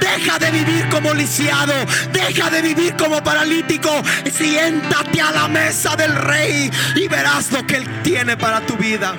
[0.00, 1.74] Deja de vivir como lisiado.
[2.12, 3.90] Deja de vivir como paralítico.
[4.30, 9.14] Siéntate a la mesa del rey y verás lo que Él tiene para tu vida.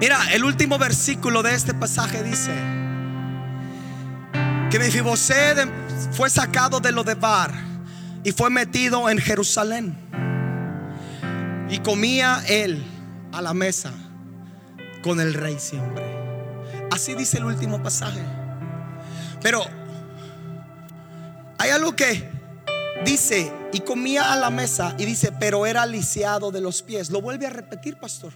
[0.00, 2.52] Mira, el último versículo de este pasaje dice
[4.70, 5.68] que Mefiboset
[6.12, 7.52] fue sacado de lo de Bar
[8.24, 9.94] y fue metido en Jerusalén.
[11.68, 12.82] Y comía él
[13.32, 13.92] a la mesa
[15.02, 16.04] con el rey siempre.
[16.90, 18.20] Así dice el último pasaje.
[19.42, 19.62] Pero
[21.58, 22.30] hay algo que
[23.04, 27.10] dice, y comía a la mesa, y dice, pero era lisiado de los pies.
[27.10, 28.32] Lo vuelve a repetir, pastor.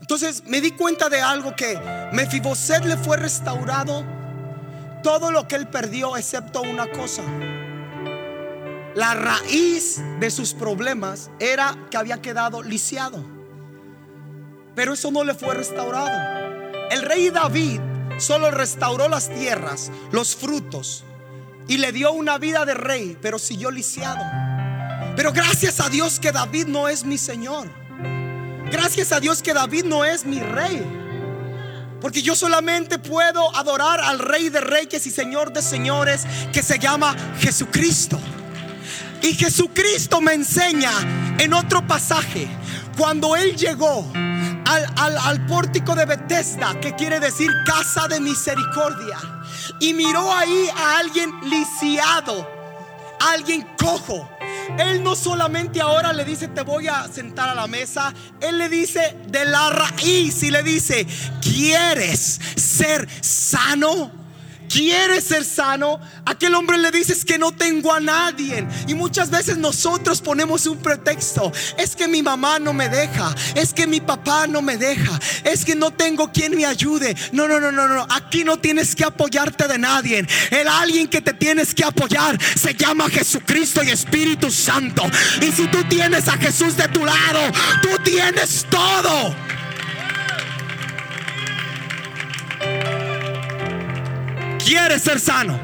[0.00, 1.80] Entonces me di cuenta de algo que
[2.12, 4.04] Mefiboset le fue restaurado
[5.02, 7.22] todo lo que él perdió excepto una cosa.
[8.94, 13.33] La raíz de sus problemas era que había quedado lisiado.
[14.74, 16.10] Pero eso no le fue restaurado.
[16.90, 17.80] El rey David
[18.18, 21.04] solo restauró las tierras, los frutos,
[21.66, 24.24] y le dio una vida de rey, pero siguió lisiado.
[25.16, 27.68] Pero gracias a Dios que David no es mi Señor.
[28.70, 30.82] Gracias a Dios que David no es mi rey.
[32.00, 36.78] Porque yo solamente puedo adorar al Rey de Reyes y Señor de Señores que se
[36.78, 38.18] llama Jesucristo.
[39.22, 40.90] Y Jesucristo me enseña
[41.38, 42.46] en otro pasaje,
[42.98, 44.12] cuando Él llegó
[44.66, 49.18] al, al, pórtico de Bethesda, que quiere decir casa de misericordia,
[49.80, 52.48] y miró ahí a alguien lisiado,
[53.20, 54.28] alguien cojo.
[54.78, 58.68] Él no solamente ahora le dice te voy a sentar a la mesa, Él le
[58.68, 61.06] dice de la raíz y le dice,
[61.42, 64.23] ¿quieres ser sano?
[64.74, 68.66] Quiere ser sano, aquel hombre le dices que no tengo a nadie.
[68.88, 71.52] Y muchas veces nosotros ponemos un pretexto.
[71.78, 73.32] Es que mi mamá no me deja.
[73.54, 75.16] Es que mi papá no me deja.
[75.44, 77.16] Es que no tengo quien me ayude.
[77.30, 78.04] No, no, no, no, no.
[78.10, 80.26] Aquí no tienes que apoyarte de nadie.
[80.50, 85.04] El alguien que te tienes que apoyar se llama Jesucristo y Espíritu Santo.
[85.40, 87.40] Y si tú tienes a Jesús de tu lado,
[87.80, 89.36] tú tienes todo.
[94.64, 95.58] Quiere ser sano.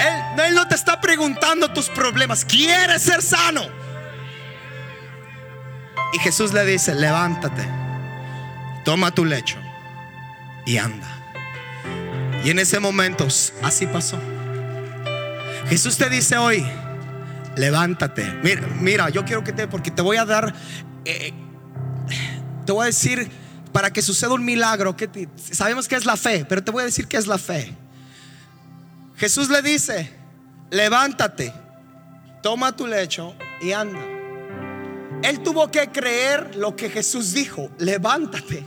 [0.00, 3.62] Él, no te está preguntando tus problemas, quiere ser sano.
[6.12, 7.66] Y Jesús le dice, levántate,
[8.84, 9.58] toma tu lecho
[10.64, 11.06] y anda.
[12.44, 13.26] Y en ese momento
[13.62, 14.18] así pasó.
[15.68, 16.64] Jesús te dice hoy,
[17.56, 18.24] levántate.
[18.42, 20.54] Mira, mira, yo quiero que te, porque te voy a dar,
[21.04, 21.34] eh,
[22.64, 23.30] te voy a decir
[23.72, 26.86] para que suceda un milagro, que sabemos que es la fe, pero te voy a
[26.86, 27.74] decir que es la fe.
[29.16, 30.12] Jesús le dice,
[30.70, 31.52] levántate,
[32.42, 34.00] toma tu lecho y anda.
[35.22, 38.64] Él tuvo que creer lo que Jesús dijo, levántate.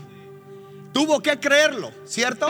[0.94, 2.50] Tuvo que creerlo, ¿cierto?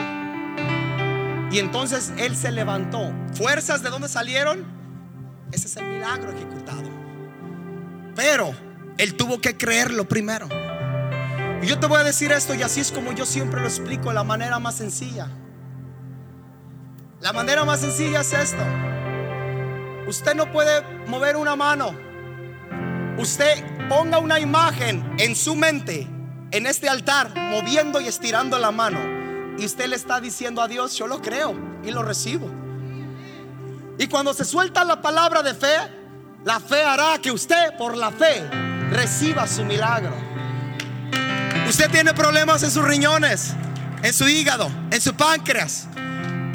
[1.51, 3.13] Y entonces él se levantó.
[3.33, 4.65] ¿Fuerzas de dónde salieron?
[5.51, 6.89] Ese es el milagro ejecutado.
[8.15, 8.55] Pero
[8.97, 10.49] él tuvo que creerlo primero.
[11.61, 14.11] Y yo te voy a decir esto y así es como yo siempre lo explico,
[14.11, 15.29] la manera más sencilla.
[17.19, 18.63] La manera más sencilla es esto.
[20.07, 21.95] Usted no puede mover una mano.
[23.17, 26.07] Usted ponga una imagen en su mente,
[26.49, 28.99] en este altar, moviendo y estirando la mano.
[29.59, 31.53] Y usted le está diciendo a Dios, yo lo creo
[31.83, 32.49] y lo recibo.
[33.99, 35.75] Y cuando se suelta la palabra de fe,
[36.43, 38.49] la fe hará que usted por la fe
[38.89, 40.30] reciba su milagro.
[41.71, 43.53] Usted tiene problemas en sus riñones,
[44.03, 45.87] en su hígado, en su páncreas.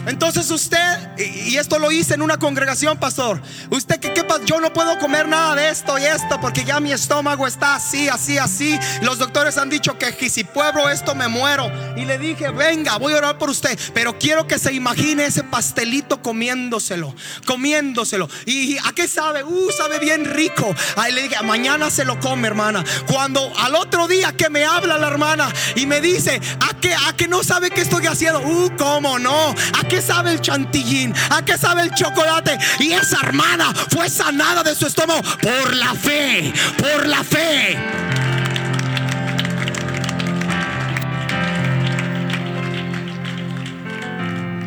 [0.06, 3.40] Entonces usted, y esto lo hice en una congregación, pastor.
[3.70, 6.92] Usted, ¿qué, qué Yo no puedo comer nada de esto y esto porque ya mi
[6.92, 8.78] estómago está así, así, así.
[9.02, 11.70] Los doctores han dicho que si pueblo esto me muero.
[11.96, 13.78] Y le dije, venga, voy a orar por usted.
[13.94, 17.14] Pero quiero que se imagine ese pastelito comiéndoselo,
[17.46, 18.28] comiéndoselo.
[18.44, 19.44] ¿Y a qué sabe?
[19.44, 20.74] Uh, sabe bien rico.
[20.96, 22.84] Ahí le dije, mañana se lo come, hermana.
[23.06, 27.14] Cuando al otro día que me habla la hermana y me dice, ¿a qué, a
[27.16, 28.40] qué no sabe qué estoy haciendo?
[28.40, 29.54] Uh, ¿cómo no?
[29.78, 31.14] ¿A qué qué sabe el chantillín?
[31.30, 32.58] ¿A qué sabe el chocolate?
[32.80, 37.78] Y esa hermana fue sanada de su estómago por la fe, por la fe.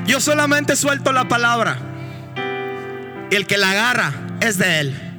[0.07, 1.77] Yo solamente suelto la palabra.
[3.29, 4.11] Y el que la agarra
[4.41, 5.11] es de él.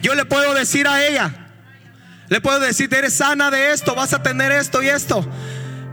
[0.00, 1.30] Yo le puedo decir a ella,
[2.30, 5.28] le puedo decir, eres sana de esto, vas a tener esto y esto.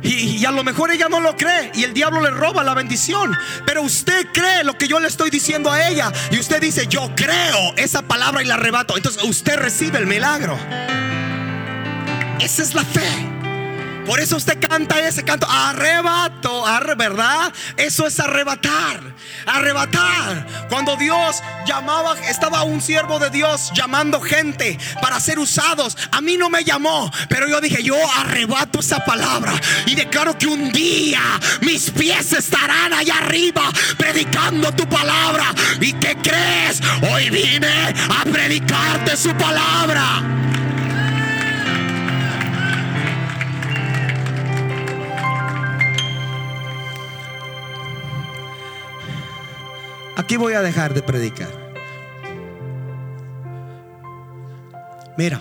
[0.02, 3.36] Y, a lo mejor ella no lo cree y el diablo le roba la bendición.
[3.66, 6.12] Pero usted cree lo que yo le estoy diciendo a ella.
[6.32, 8.96] Y usted dice, yo creo esa palabra y la arrebato.
[8.96, 10.58] Entonces usted recibe el milagro.
[12.40, 13.37] Esa es la fe.
[14.08, 16.64] Por eso usted canta ese canto, arrebato,
[16.98, 17.52] ¿verdad?
[17.76, 19.02] Eso es arrebatar,
[19.46, 20.48] arrebatar.
[20.70, 25.98] Cuando Dios llamaba, estaba un siervo de Dios llamando gente para ser usados.
[26.12, 29.52] A mí no me llamó, pero yo dije, yo arrebato esa palabra
[29.86, 31.22] y declaro que un día
[31.62, 35.54] mis pies estarán allá arriba predicando tu palabra.
[35.82, 36.82] ¿Y qué crees?
[37.12, 40.24] Hoy vine a predicarte su palabra.
[50.28, 51.48] Aquí voy a dejar de predicar.
[55.18, 55.40] Mira,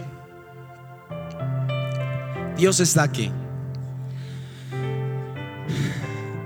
[2.57, 3.33] Dios está aquí.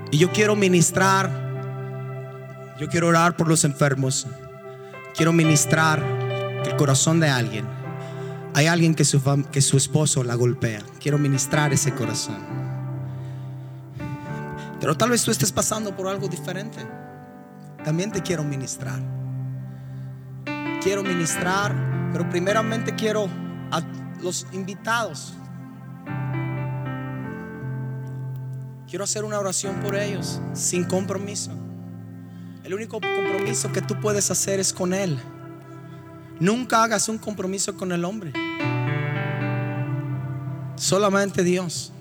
[0.09, 1.29] Y yo quiero ministrar,
[2.79, 4.25] yo quiero orar por los enfermos.
[5.15, 6.01] Quiero ministrar
[6.65, 7.67] el corazón de alguien.
[8.55, 9.21] Hay alguien que su,
[9.51, 10.81] que su esposo la golpea.
[10.99, 12.39] Quiero ministrar ese corazón.
[14.79, 16.79] Pero tal vez tú estés pasando por algo diferente
[17.83, 18.99] también te quiero ministrar.
[20.81, 21.73] Quiero ministrar,
[22.11, 23.27] pero primeramente quiero
[23.71, 23.81] a
[24.21, 25.33] los invitados.
[28.89, 31.51] Quiero hacer una oración por ellos sin compromiso.
[32.63, 35.17] El único compromiso que tú puedes hacer es con Él.
[36.39, 38.33] Nunca hagas un compromiso con el hombre.
[40.75, 41.93] Solamente Dios.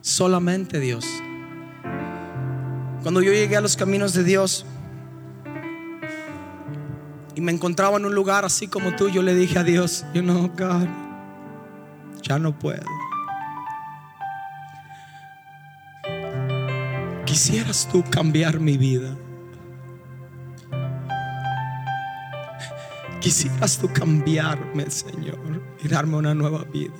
[0.00, 1.06] Solamente Dios.
[3.02, 4.64] Cuando yo llegué a los caminos de Dios,
[7.34, 10.22] y me encontraba en un lugar así como tú, yo le dije a Dios, you
[10.22, 10.88] know, God,
[12.22, 12.84] ya no puedo.
[17.24, 19.16] Quisieras tú cambiar mi vida.
[23.20, 26.92] Quisieras tú cambiarme, Señor, y darme una nueva vida.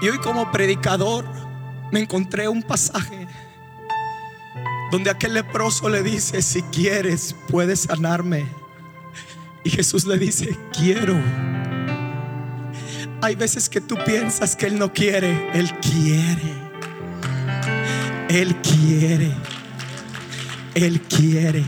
[0.00, 1.24] Y hoy como predicador
[1.90, 3.26] me encontré un pasaje
[4.94, 8.46] donde aquel leproso le dice, si quieres, puedes sanarme.
[9.64, 11.20] Y Jesús le dice, quiero.
[13.20, 16.54] Hay veces que tú piensas que Él no quiere, Él quiere.
[18.28, 19.32] Él quiere.
[20.76, 21.64] Él quiere.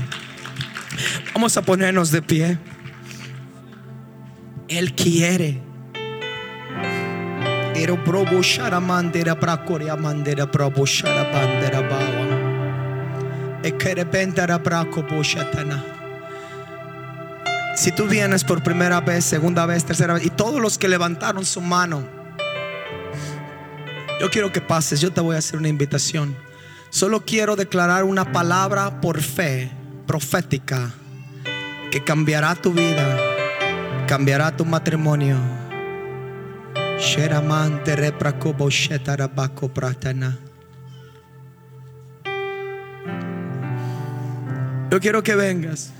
[1.35, 2.59] Vamos a ponernos de pie.
[4.69, 5.61] Él quiere.
[11.81, 12.26] Bawa.
[17.77, 21.45] Si tú vienes por primera vez, segunda vez, tercera vez, y todos los que levantaron
[21.45, 22.09] su mano,
[24.21, 26.35] yo quiero que pases, yo te voy a hacer una invitación.
[26.89, 29.71] Solo quiero declarar una palabra por fe
[30.07, 30.95] profética
[31.91, 33.19] que cambiará tu vida,
[34.07, 35.37] cambiará tu matrimonio.
[39.69, 40.39] pratana.
[44.97, 45.93] Yo quiero que vengas.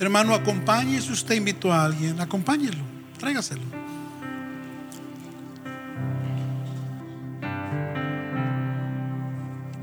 [0.00, 2.82] Hermano, acompañe si usted invitó a alguien, acompáñelo,
[3.16, 3.62] tráigaselo.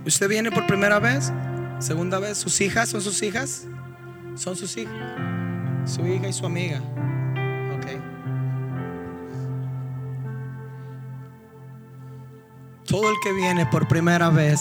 [0.06, 1.32] ¿Usted viene por primera vez?
[1.80, 2.40] ¿Segunda vez?
[2.40, 3.64] ¿Sus hijas son sus hijas?
[4.36, 4.94] Son sus hijas.
[5.86, 6.82] Su hija y su amiga.
[12.88, 14.60] Todo el que viene por primera vez,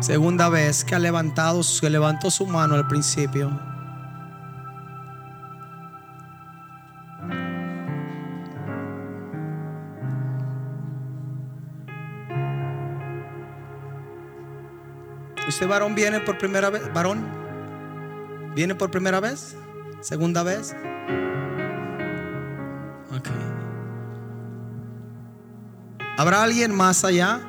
[0.00, 3.50] segunda vez, que ha levantado, que levantó su mano al principio.
[15.46, 16.82] ¿Usted varón viene por primera vez?
[16.94, 17.26] ¿Varón?
[18.54, 19.54] ¿Viene por primera vez?
[20.00, 20.74] ¿Segunda vez?
[26.16, 27.40] ¿Habrá alguien más allá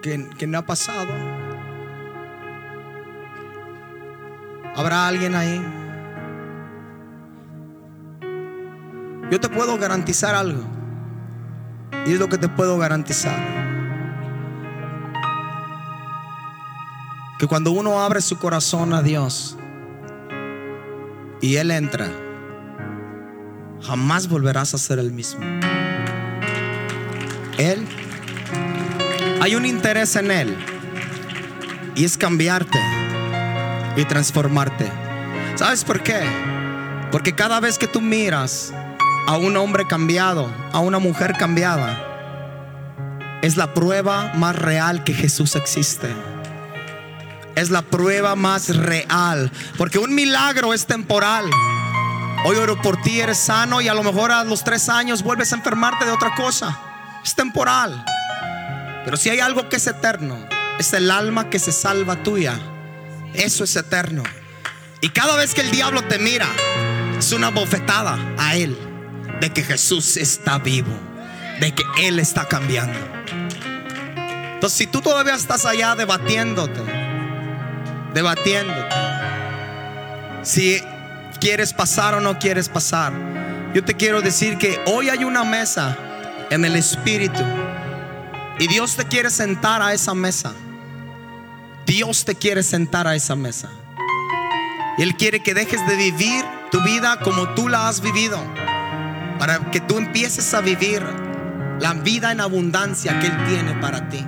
[0.00, 1.12] que, que no ha pasado?
[4.76, 5.60] ¿Habrá alguien ahí?
[9.30, 10.62] Yo te puedo garantizar algo.
[12.06, 13.36] Y es lo que te puedo garantizar.
[17.38, 19.56] Que cuando uno abre su corazón a Dios
[21.40, 22.08] y Él entra,
[23.82, 25.40] jamás volverás a ser el mismo.
[27.62, 27.86] Él,
[29.40, 30.56] hay un interés en Él
[31.94, 32.80] y es cambiarte
[33.96, 34.90] y transformarte.
[35.54, 36.20] ¿Sabes por qué?
[37.12, 38.72] Porque cada vez que tú miras
[39.26, 42.08] a un hombre cambiado, a una mujer cambiada,
[43.42, 46.08] es la prueba más real que Jesús existe.
[47.54, 49.52] es la prueba más real.
[49.76, 51.44] Porque un milagro es temporal.
[52.44, 55.52] Hoy oro por ti, eres sano y a lo mejor a los tres años vuelves
[55.52, 56.91] a enfermarte de otra cosa.
[57.24, 58.04] Es temporal.
[59.04, 60.46] Pero si hay algo que es eterno,
[60.78, 62.58] es el alma que se salva tuya.
[63.34, 64.22] Eso es eterno.
[65.00, 66.46] Y cada vez que el diablo te mira,
[67.18, 68.76] es una bofetada a él
[69.40, 70.92] de que Jesús está vivo,
[71.60, 72.96] de que Él está cambiando.
[74.54, 76.80] Entonces, si tú todavía estás allá debatiéndote,
[78.14, 78.94] debatiéndote,
[80.42, 80.80] si
[81.40, 83.12] quieres pasar o no quieres pasar,
[83.74, 85.96] yo te quiero decir que hoy hay una mesa
[86.52, 87.42] en el Espíritu
[88.58, 90.52] y Dios te quiere sentar a esa mesa.
[91.86, 93.70] Dios te quiere sentar a esa mesa.
[94.98, 98.38] Él quiere que dejes de vivir tu vida como tú la has vivido.
[99.38, 101.02] Para que tú empieces a vivir
[101.80, 104.24] la vida en abundancia que Él tiene para ti.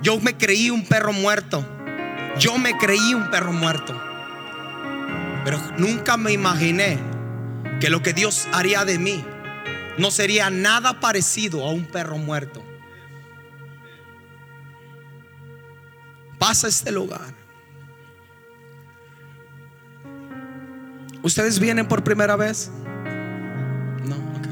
[0.00, 1.62] Yo me creí un perro muerto.
[2.38, 3.94] Yo me creí un perro muerto.
[5.44, 6.98] Pero nunca me imaginé
[7.80, 9.22] que lo que Dios haría de mí
[9.98, 12.62] no sería nada parecido a un perro muerto.
[16.38, 17.34] Pasa este lugar.
[21.22, 22.70] ¿Ustedes vienen por primera vez?
[24.04, 24.48] No, ok.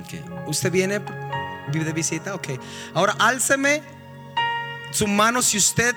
[0.00, 0.48] Ok.
[0.48, 1.00] ¿Usted viene
[1.72, 2.34] de visita?
[2.34, 2.48] Ok.
[2.94, 3.82] Ahora álceme
[4.90, 5.94] su mano si usted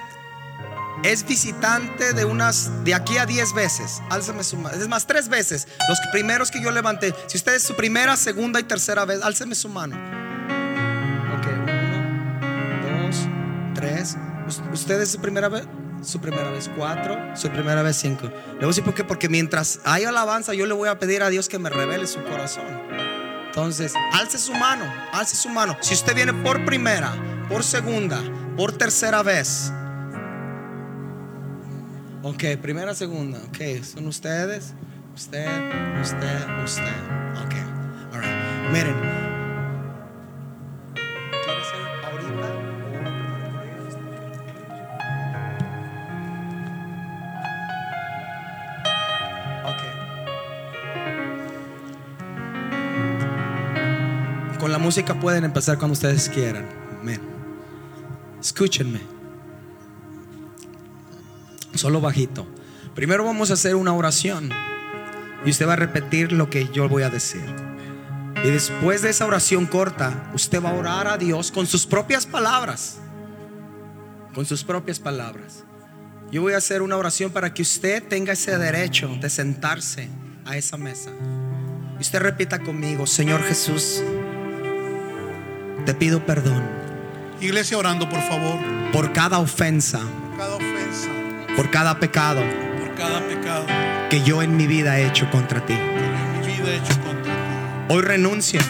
[1.04, 4.02] es visitante de unas de aquí a 10 veces.
[4.10, 4.76] Álceme su mano.
[4.78, 5.68] Es más, tres veces.
[5.88, 7.14] Los primeros que yo levanté.
[7.28, 9.96] Si usted es su primera, segunda y tercera vez, álceme su mano.
[11.38, 13.18] Ok, uno, dos,
[13.76, 14.18] tres.
[14.74, 15.66] ¿Usted es su primera vez?
[16.02, 18.28] su primera vez cuatro, su primera vez cinco.
[18.28, 21.24] Le voy a decir por qué, porque mientras hay alabanza, yo le voy a pedir
[21.24, 22.64] a Dios que me revele su corazón.
[23.48, 25.78] Entonces, alce su mano, alce su mano.
[25.82, 27.14] Si usted viene por primera,
[27.50, 28.22] por segunda,
[28.56, 29.74] por tercera vez.
[32.24, 33.40] Ok, primera, segunda.
[33.48, 34.74] Ok, son ustedes,
[35.16, 35.48] usted,
[36.02, 36.84] usted, usted.
[37.44, 37.56] Ok,
[38.14, 38.72] alright.
[38.72, 39.30] Miren.
[54.70, 56.66] la música pueden empezar cuando ustedes quieran.
[57.02, 57.20] Amén.
[58.40, 59.19] Escúchenme.
[61.80, 62.46] Solo bajito.
[62.94, 64.50] Primero vamos a hacer una oración.
[65.46, 67.46] Y usted va a repetir lo que yo voy a decir.
[68.44, 72.26] Y después de esa oración corta, usted va a orar a Dios con sus propias
[72.26, 72.98] palabras.
[74.36, 75.64] Con sus propias palabras.
[76.34, 80.10] Yo voy a hacer una oración para que usted tenga ese derecho de sentarse
[80.44, 81.12] a esa mesa.
[81.98, 84.04] Y usted repita conmigo, Señor Jesús.
[85.86, 86.62] Te pido perdón.
[87.40, 88.60] Iglesia orando, por favor.
[88.92, 90.00] Por cada ofensa.
[90.00, 90.79] Por cada ofensa.
[91.60, 92.42] Por cada pecado.
[92.80, 93.66] Por cada pecado.
[94.10, 95.74] Que yo en mi vida he hecho contra ti.
[95.74, 97.40] En mi vida he hecho contra ti.
[97.90, 98.62] Hoy renuncio.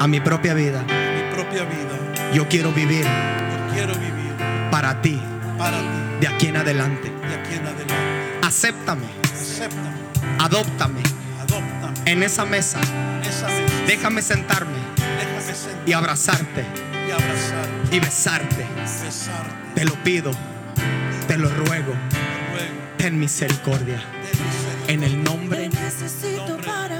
[0.00, 0.82] a mi propia vida.
[0.82, 2.32] mi propia vida.
[2.34, 3.04] Yo quiero vivir.
[3.04, 4.34] Yo quiero vivir.
[4.72, 5.22] Para ti.
[5.56, 5.86] Para ti.
[6.20, 7.12] De aquí en adelante.
[7.28, 7.94] De aquí en adelante.
[8.42, 9.06] Acéptame.
[9.22, 10.40] Acéptame.
[10.40, 11.00] Adóptame.
[11.42, 12.10] Adóptame.
[12.10, 12.80] En esa mesa.
[12.80, 13.84] En esa mesa.
[13.86, 14.78] Déjame sentarme
[15.86, 16.66] y abrazarte
[17.92, 18.66] y, besarte.
[19.74, 20.32] Te lo pido,
[21.32, 21.94] te lo ruego.
[22.98, 24.02] Ten misericordia.
[24.86, 25.70] En el nombre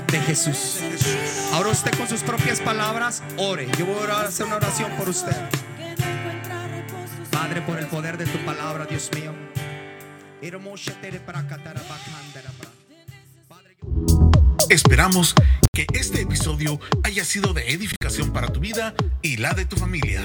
[0.06, 0.80] de Jesús.
[1.52, 3.68] Ahora usted con sus propias palabras ore.
[3.78, 5.36] Yo voy a hacer una oración por usted.
[7.30, 9.34] Padre, por el poder de tu palabra, Dios mío.
[14.70, 15.34] Esperamos
[15.74, 20.24] que este episodio haya sido de edificación para tu vida y la de tu familia.